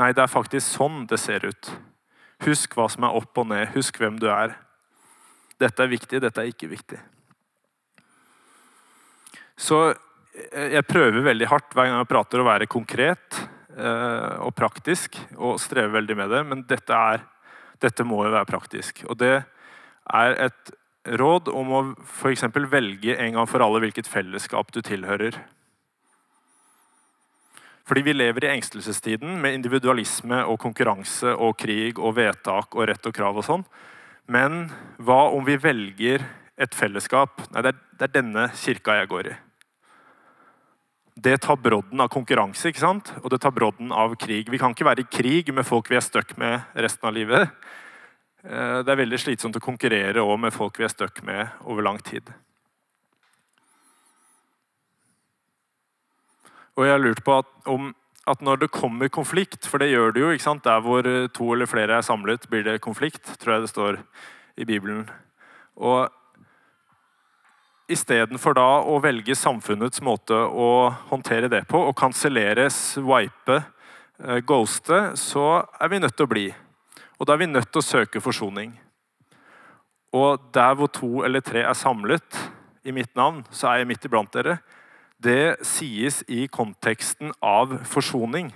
Nei, 0.01 0.11
det 0.13 0.21
er 0.25 0.31
faktisk 0.31 0.67
sånn 0.67 1.07
det 1.09 1.17
ser 1.21 1.45
ut. 1.49 1.71
Husk 2.45 2.77
hva 2.77 2.85
som 2.91 3.07
er 3.07 3.17
opp 3.17 3.41
og 3.41 3.49
ned. 3.49 3.71
Husk 3.73 3.97
hvem 4.01 4.19
du 4.21 4.27
er. 4.29 4.53
Dette 5.61 5.85
er 5.85 5.91
viktig, 5.91 6.21
dette 6.21 6.41
er 6.41 6.51
ikke 6.51 6.69
viktig. 6.69 6.99
Så 9.57 9.79
jeg 10.33 10.85
prøver 10.89 11.25
veldig 11.25 11.49
hardt 11.49 11.73
hver 11.73 11.89
gang 11.89 11.99
jeg 12.01 12.09
prater 12.09 12.41
å 12.41 12.47
være 12.47 12.69
konkret 12.69 13.37
eh, 13.77 14.37
og 14.41 14.53
praktisk, 14.57 15.19
og 15.37 15.59
strever 15.61 15.93
veldig 15.99 16.17
med 16.17 16.33
det, 16.33 16.41
men 16.49 16.63
dette, 16.69 16.97
er, 17.13 17.21
dette 17.81 18.05
må 18.07 18.23
jo 18.25 18.33
være 18.33 18.49
praktisk. 18.49 19.03
Og 19.09 19.19
det 19.21 19.35
er 19.43 20.39
et 20.49 20.73
råd 21.03 21.49
om 21.51 21.73
å 21.73 21.81
f.eks. 22.05 22.45
velge 22.71 23.17
en 23.19 23.39
gang 23.39 23.49
for 23.49 23.63
alle 23.63 23.81
hvilket 23.83 24.07
fellesskap 24.07 24.71
du 24.71 24.81
tilhører. 24.81 25.37
Fordi 27.83 28.01
vi 28.05 28.13
lever 28.15 28.45
i 28.45 28.53
engstelsestiden 28.53 29.41
med 29.43 29.57
individualisme 29.57 30.45
og 30.47 30.61
konkurranse 30.63 31.33
og 31.35 31.57
krig 31.59 31.99
og 31.99 32.15
vedtak 32.15 32.77
og 32.77 32.87
rett 32.87 33.09
og 33.09 33.15
krav 33.15 33.41
og 33.41 33.47
sånn. 33.47 33.65
Men 34.31 34.69
hva 35.03 35.27
om 35.35 35.43
vi 35.43 35.57
velger 35.59 36.23
et 36.55 36.75
fellesskap? 36.75 37.43
Nei, 37.51 37.65
det 37.65 37.73
er, 37.73 37.81
det 37.99 38.07
er 38.07 38.13
denne 38.21 38.47
kirka 38.55 38.95
jeg 39.01 39.11
går 39.11 39.33
i. 39.33 39.35
Det 41.13 41.35
tar 41.43 41.59
brodden 41.61 42.01
av 42.01 42.09
konkurranse 42.09 42.71
ikke 42.71 42.81
sant? 42.81 43.11
og 43.21 43.29
det 43.29 43.43
tar 43.43 43.53
brodden 43.53 43.91
av 43.91 44.15
krig. 44.15 44.47
Vi 44.49 44.57
kan 44.61 44.71
ikke 44.73 44.87
være 44.87 45.03
i 45.03 45.11
krig 45.11 45.51
med 45.53 45.67
folk 45.67 45.91
vi 45.91 45.99
er 45.99 46.05
stuck 46.05 46.37
med 46.39 46.63
resten 46.73 47.09
av 47.09 47.13
livet. 47.13 47.51
Eh, 48.43 48.79
det 48.83 48.91
er 48.91 48.99
veldig 48.99 49.19
slitsomt 49.21 49.57
å 49.59 49.63
konkurrere 49.63 50.23
med 50.37 50.53
folk 50.53 50.79
vi 50.79 50.87
er 50.87 50.93
stuck 50.93 51.23
med 51.23 51.47
over 51.63 51.85
lang 51.85 51.99
tid. 52.03 52.31
Og 56.73 56.87
jeg 56.87 56.95
har 56.95 57.03
lurt 57.03 57.23
på 57.23 57.37
at, 57.37 57.51
om 57.69 57.93
at 58.27 58.41
når 58.41 58.63
det 58.63 58.73
kommer 58.73 59.11
konflikt, 59.13 59.67
for 59.67 59.77
det 59.79 59.91
gjør 59.91 60.13
det 60.15 60.23
jo? 60.23 60.55
Der 60.63 60.81
hvor 60.81 61.03
to 61.33 61.53
eller 61.53 61.69
flere 61.69 61.97
er 61.97 62.01
samlet, 62.01 62.49
blir 62.49 62.63
det 62.63 62.81
konflikt, 62.81 63.37
tror 63.39 63.53
jeg 63.53 63.61
det 63.61 63.69
står 63.69 63.99
i 64.57 64.65
Bibelen. 64.65 65.09
Og 65.75 66.09
Istedenfor 67.91 68.55
da 68.55 68.67
å 68.87 68.95
velge 69.03 69.35
samfunnets 69.35 69.99
måte 70.05 70.33
å 70.33 70.87
håndtere 71.09 71.49
det 71.51 71.65
på, 71.67 71.81
og 71.89 71.97
kansellere, 71.99 72.69
swipe, 72.71 73.57
eh, 74.23 74.39
ghoste, 74.39 75.17
så 75.19 75.67
er 75.79 75.89
vi 75.91 75.99
nødt 75.99 76.15
til 76.15 76.25
å 76.25 76.31
bli. 76.31 76.45
Og 77.23 77.27
da 77.27 77.37
er 77.37 77.39
vi 77.39 77.45
nødt 77.47 77.69
til 77.71 77.79
å 77.79 77.85
søke 77.87 78.19
forsoning. 78.19 78.73
Og 80.11 80.41
der 80.51 80.73
hvor 80.75 80.89
to 80.91 81.21
eller 81.23 81.39
tre 81.39 81.61
er 81.63 81.77
samlet 81.79 82.35
i 82.83 82.91
mitt 82.91 83.15
navn, 83.15 83.45
så 83.47 83.69
er 83.69 83.79
jeg 83.79 83.87
midt 83.93 84.07
iblant 84.09 84.33
dere. 84.35 84.57
Det 85.23 85.63
sies 85.63 86.19
i 86.27 86.49
konteksten 86.51 87.31
av 87.39 87.77
forsoning. 87.87 88.51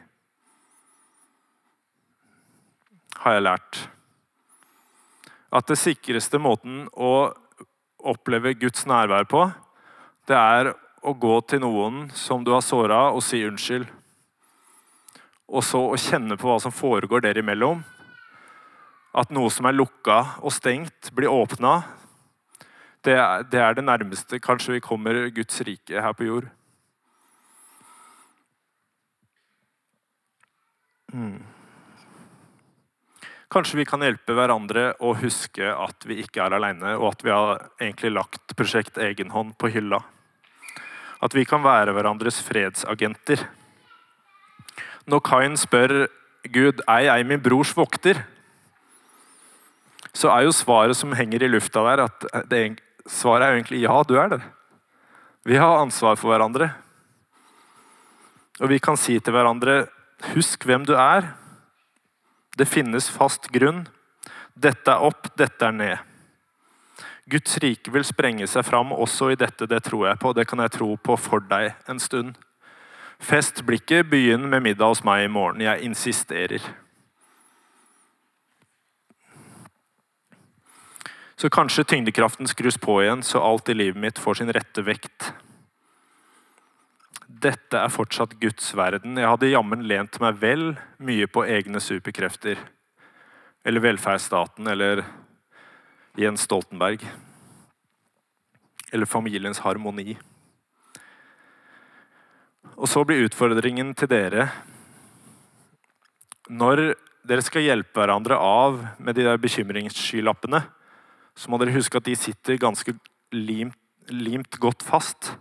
Har 3.24 3.40
jeg 3.40 3.48
lært. 3.48 3.82
At 5.48 5.72
det 5.72 5.80
sikreste 5.80 6.36
måten 6.36 6.90
å 6.92 7.32
oppleve 8.04 8.58
Guds 8.60 8.84
nærvær 8.84 9.32
på, 9.32 9.48
det 10.28 10.36
er 10.36 10.76
å 11.08 11.16
gå 11.16 11.38
til 11.48 11.64
noen 11.64 12.10
som 12.12 12.44
du 12.44 12.52
har 12.52 12.68
såra, 12.68 13.06
og 13.16 13.24
si 13.24 13.46
unnskyld. 13.48 13.88
Og 15.48 15.64
så 15.64 15.88
å 15.88 15.96
kjenne 15.96 16.36
på 16.36 16.52
hva 16.52 16.60
som 16.60 16.76
foregår 16.76 17.24
der 17.24 17.40
imellom. 17.40 17.88
At 19.18 19.34
noe 19.34 19.50
som 19.50 19.66
er 19.66 19.74
lukka 19.74 20.20
og 20.46 20.54
stengt, 20.54 21.10
blir 21.18 21.34
åpna. 21.34 21.80
Det, 23.02 23.18
det 23.50 23.62
er 23.64 23.74
det 23.78 23.86
nærmeste 23.88 24.38
kanskje 24.44 24.78
vi 24.78 24.84
kommer 24.84 25.18
Guds 25.34 25.62
rike 25.66 26.02
her 26.04 26.14
på 26.18 26.28
jord. 26.28 26.50
Hmm. 31.14 31.40
Kanskje 33.48 33.80
vi 33.80 33.88
kan 33.88 34.04
hjelpe 34.04 34.36
hverandre 34.36 34.90
å 35.00 35.14
huske 35.22 35.72
at 35.72 36.04
vi 36.06 36.20
ikke 36.20 36.44
er 36.44 36.58
alene, 36.58 36.98
og 37.00 37.14
at 37.14 37.24
vi 37.24 37.32
har 37.32 37.62
egentlig 37.80 38.12
lagt 38.12 38.56
prosjekt 38.60 39.00
egenhånd 39.00 39.56
på 39.58 39.72
hylla. 39.72 40.02
At 41.24 41.34
vi 41.34 41.48
kan 41.48 41.64
være 41.64 41.96
hverandres 41.96 42.42
fredsagenter. 42.46 43.48
Når 45.08 45.24
Kain 45.26 45.56
spør 45.58 46.10
Gud 46.52 46.84
er 46.86 47.08
jeg 47.08 47.26
min 47.30 47.42
brors 47.42 47.72
vokter, 47.76 48.20
så 50.18 50.32
er 50.34 50.48
jo 50.48 50.56
svaret 50.56 50.98
som 50.98 51.14
henger 51.14 51.46
i 51.46 51.50
lufta 51.52 51.84
der, 51.86 52.08
at 52.08 52.50
det, 52.50 52.62
svaret 53.06 53.46
er 53.46 53.54
jo 53.54 53.60
egentlig 53.62 53.82
ja, 53.84 53.98
du 54.08 54.16
er 54.18 54.32
det. 54.34 54.42
Vi 55.48 55.60
har 55.62 55.80
ansvar 55.80 56.18
for 56.18 56.34
hverandre. 56.34 56.72
Og 58.58 58.72
vi 58.72 58.80
kan 58.82 58.98
si 58.98 59.20
til 59.22 59.36
hverandre 59.36 59.86
husk 60.34 60.66
hvem 60.66 60.88
du 60.88 60.96
er, 60.98 61.30
det 62.58 62.66
finnes 62.66 63.12
fast 63.14 63.52
grunn. 63.54 63.86
Dette 64.58 64.90
er 64.90 65.06
opp, 65.06 65.30
dette 65.38 65.68
er 65.68 65.76
ned. 65.78 65.98
Guds 67.30 67.60
rike 67.62 67.92
vil 67.94 68.06
sprenge 68.08 68.48
seg 68.50 68.66
fram 68.66 68.96
også 68.96 69.30
i 69.34 69.38
dette, 69.38 69.68
det 69.70 69.84
tror 69.86 70.08
jeg 70.08 70.20
på. 70.24 70.34
Det 70.34 70.48
kan 70.50 70.64
jeg 70.64 70.74
tro 70.80 70.96
på 70.98 71.20
for 71.22 71.44
deg 71.46 71.76
en 71.92 72.02
stund. 72.02 72.34
Fest 73.22 73.62
blikket, 73.68 74.10
begynn 74.10 74.50
med 74.50 74.66
middag 74.66 74.96
hos 74.96 75.04
meg 75.06 75.28
i 75.28 75.32
morgen. 75.32 75.62
Jeg 75.62 75.86
insisterer. 75.86 76.64
Så 81.38 81.50
kanskje 81.54 81.86
tyngdekraften 81.86 82.50
skrus 82.50 82.80
på 82.82 83.02
igjen, 83.04 83.22
så 83.24 83.44
alt 83.46 83.70
i 83.70 83.76
livet 83.78 84.02
mitt 84.02 84.20
får 84.20 84.42
sin 84.42 84.54
rette 84.54 84.82
vekt 84.82 85.32
dette 87.28 87.78
er 87.78 87.92
fortsatt 87.94 88.38
Guds 88.42 88.70
verden. 88.78 89.18
Jeg 89.20 89.30
hadde 89.30 89.52
jammen 89.52 89.84
lent 89.88 90.18
meg 90.24 90.40
vel 90.42 90.66
mye 91.04 91.28
på 91.30 91.44
egne 91.46 91.82
superkrefter. 91.84 92.60
Eller 93.68 93.84
velferdsstaten, 93.84 94.68
eller 94.72 95.04
Jens 96.18 96.48
Stoltenberg. 96.48 97.04
Eller 98.92 99.10
familiens 99.10 99.62
harmoni. 99.62 100.16
Og 102.78 102.88
så 102.90 103.04
blir 103.06 103.26
utfordringen 103.26 103.94
til 103.98 104.10
dere 104.12 104.50
Når 106.48 106.94
dere 107.28 107.44
skal 107.44 107.66
hjelpe 107.66 108.00
hverandre 108.00 108.38
av 108.40 108.78
med 109.04 109.18
de 109.18 109.26
der 109.26 109.40
bekymringsskylappene, 109.42 110.62
så 111.38 111.52
må 111.52 111.60
dere 111.62 111.76
huske 111.76 112.00
at 112.00 112.08
de 112.08 112.16
sitter 112.18 112.58
ganske 112.62 112.96
limt, 113.36 113.78
limt 114.10 114.58
godt 114.62 114.86
fast. 114.86 115.36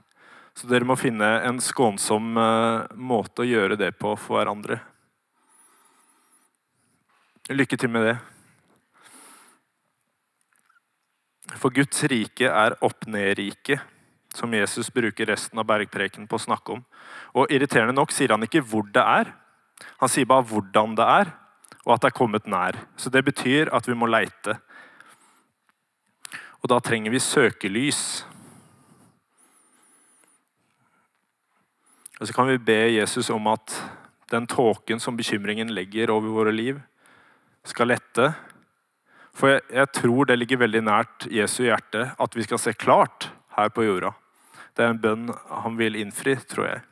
Så 0.57 0.69
dere 0.69 0.89
må 0.89 0.97
finne 1.01 1.29
en 1.49 1.61
skånsom 1.61 2.37
eh, 2.41 2.95
måte 2.97 3.45
å 3.45 3.49
gjøre 3.49 3.79
det 3.81 3.95
på 4.01 4.13
for 4.21 4.39
hverandre. 4.39 4.81
Lykke 7.53 7.79
til 7.79 7.93
med 7.93 8.09
det. 8.09 8.17
For 11.57 11.73
Guds 11.73 12.03
rike 12.11 12.49
er 12.51 12.75
opp-ned-rike, 12.85 13.79
som 14.35 14.53
Jesus 14.53 14.91
bruker 14.93 15.31
resten 15.31 15.61
av 15.63 15.69
bergpreken 15.69 16.27
på 16.29 16.37
å 16.37 16.43
snakke 16.43 16.75
om. 16.75 16.83
Og 17.39 17.53
Irriterende 17.55 17.95
nok 17.97 18.13
sier 18.13 18.35
han 18.35 18.45
ikke 18.45 18.65
hvor 18.67 18.89
det 18.93 19.05
er. 19.05 19.31
Han 20.03 20.11
sier 20.13 20.29
bare 20.29 20.45
hvordan 20.51 20.97
det 20.99 21.07
er, 21.07 21.33
og 21.87 21.95
at 21.95 22.03
det 22.03 22.11
er 22.11 22.19
kommet 22.19 22.51
nær. 22.51 22.81
Så 22.99 23.13
Det 23.15 23.23
betyr 23.25 23.71
at 23.73 23.89
vi 23.89 23.95
må 23.95 24.11
leite. 24.11 24.59
Og 26.67 26.71
da 26.73 26.81
trenger 26.83 27.13
vi 27.15 27.21
søkelys. 27.23 28.25
Og 32.19 32.27
så 32.27 32.35
kan 32.35 32.49
vi 32.51 32.57
be 32.59 32.79
Jesus 32.91 33.29
om 33.31 33.47
at 33.53 33.71
den 34.33 34.49
tåken 34.51 34.99
som 34.99 35.15
bekymringen 35.15 35.71
legger 35.71 36.11
over 36.11 36.33
våre 36.35 36.51
liv, 36.51 36.81
skal 37.63 37.93
lette. 37.93 38.33
For 39.31 39.53
jeg, 39.53 39.63
jeg, 39.79 39.93
tror 39.95 40.27
det 40.27 40.39
ligger 40.41 40.65
veldig 40.65 40.83
nært 40.89 41.29
Jesu 41.31 41.61
hjerte 41.69 42.09
at 42.19 42.35
vi 42.35 42.49
skal 42.49 42.59
se 42.65 42.75
klart 42.75 43.29
her 43.55 43.71
på 43.71 43.87
jorda. 43.87 44.11
Det 44.75 44.83
er 44.83 44.97
en 44.97 45.01
bønn 45.07 45.31
han 45.31 45.79
vil 45.79 46.01
innfri, 46.03 46.35
tror 46.51 46.67
jeg. 46.73 46.83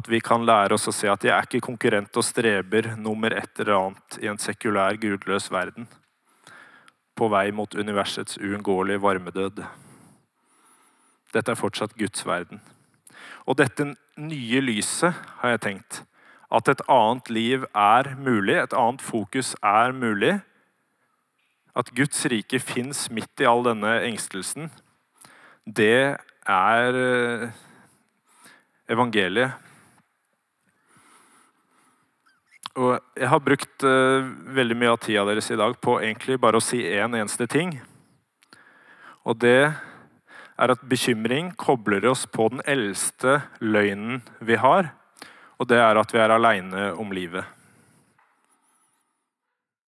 At 0.00 0.08
vi 0.08 0.24
kan 0.24 0.48
lære 0.48 0.80
oss 0.80 0.88
å 0.88 0.96
se 0.96 1.12
at 1.12 1.28
jeg 1.28 1.36
er 1.36 1.44
ikke 1.44 1.66
konkurrent 1.68 2.16
og 2.16 2.24
streber 2.24 2.94
nummer 2.96 3.36
et 3.36 3.52
eller 3.60 3.82
annet 3.82 4.20
i 4.24 4.32
en 4.32 4.40
sekulær, 4.40 4.96
gudløs 4.96 5.52
verden. 5.52 5.92
På 7.16 7.30
vei 7.32 7.50
mot 7.50 7.74
universets 7.74 8.38
uunngåelige 8.38 9.02
varmedød. 9.02 9.62
Dette 11.32 11.52
er 11.52 11.58
fortsatt 11.58 11.96
Guds 11.96 12.26
verden. 12.26 12.60
Og 13.46 13.56
dette 13.58 13.94
nye 14.16 14.60
lyset, 14.60 15.14
har 15.40 15.54
jeg 15.54 15.62
tenkt, 15.64 16.02
at 16.52 16.68
et 16.68 16.82
annet 16.88 17.30
liv 17.30 17.64
er 17.74 18.12
mulig, 18.18 18.56
et 18.58 18.76
annet 18.76 19.02
fokus 19.02 19.54
er 19.62 19.92
mulig. 19.92 20.38
At 21.76 21.92
Guds 21.96 22.24
rike 22.30 22.60
fins 22.62 23.06
midt 23.10 23.42
i 23.42 23.48
all 23.48 23.64
denne 23.66 23.98
engstelsen, 24.06 24.70
det 25.66 26.16
er 26.46 26.98
eh, 27.02 27.48
evangeliet. 28.88 29.65
Og 32.76 32.98
jeg 33.16 33.28
har 33.32 33.40
brukt 33.40 33.84
uh, 33.88 34.26
veldig 34.52 34.76
mye 34.76 34.92
av 34.92 35.00
tida 35.00 35.24
deres 35.24 35.48
i 35.50 35.56
dag 35.56 35.78
på 35.80 35.96
egentlig 36.02 36.36
bare 36.40 36.60
å 36.60 36.64
si 36.64 36.82
én 36.84 37.06
en 37.08 37.22
eneste 37.22 37.48
ting. 37.48 37.72
Og 39.24 39.38
det 39.40 39.72
er 40.56 40.72
at 40.72 40.84
bekymring 40.88 41.54
kobler 41.56 42.04
oss 42.08 42.26
på 42.28 42.50
den 42.52 42.60
eldste 42.68 43.40
løgnen 43.64 44.20
vi 44.44 44.60
har. 44.60 44.92
Og 45.56 45.68
det 45.70 45.80
er 45.80 45.96
at 45.96 46.12
vi 46.12 46.20
er 46.20 46.34
aleine 46.36 46.90
om 47.00 47.12
livet. 47.16 47.48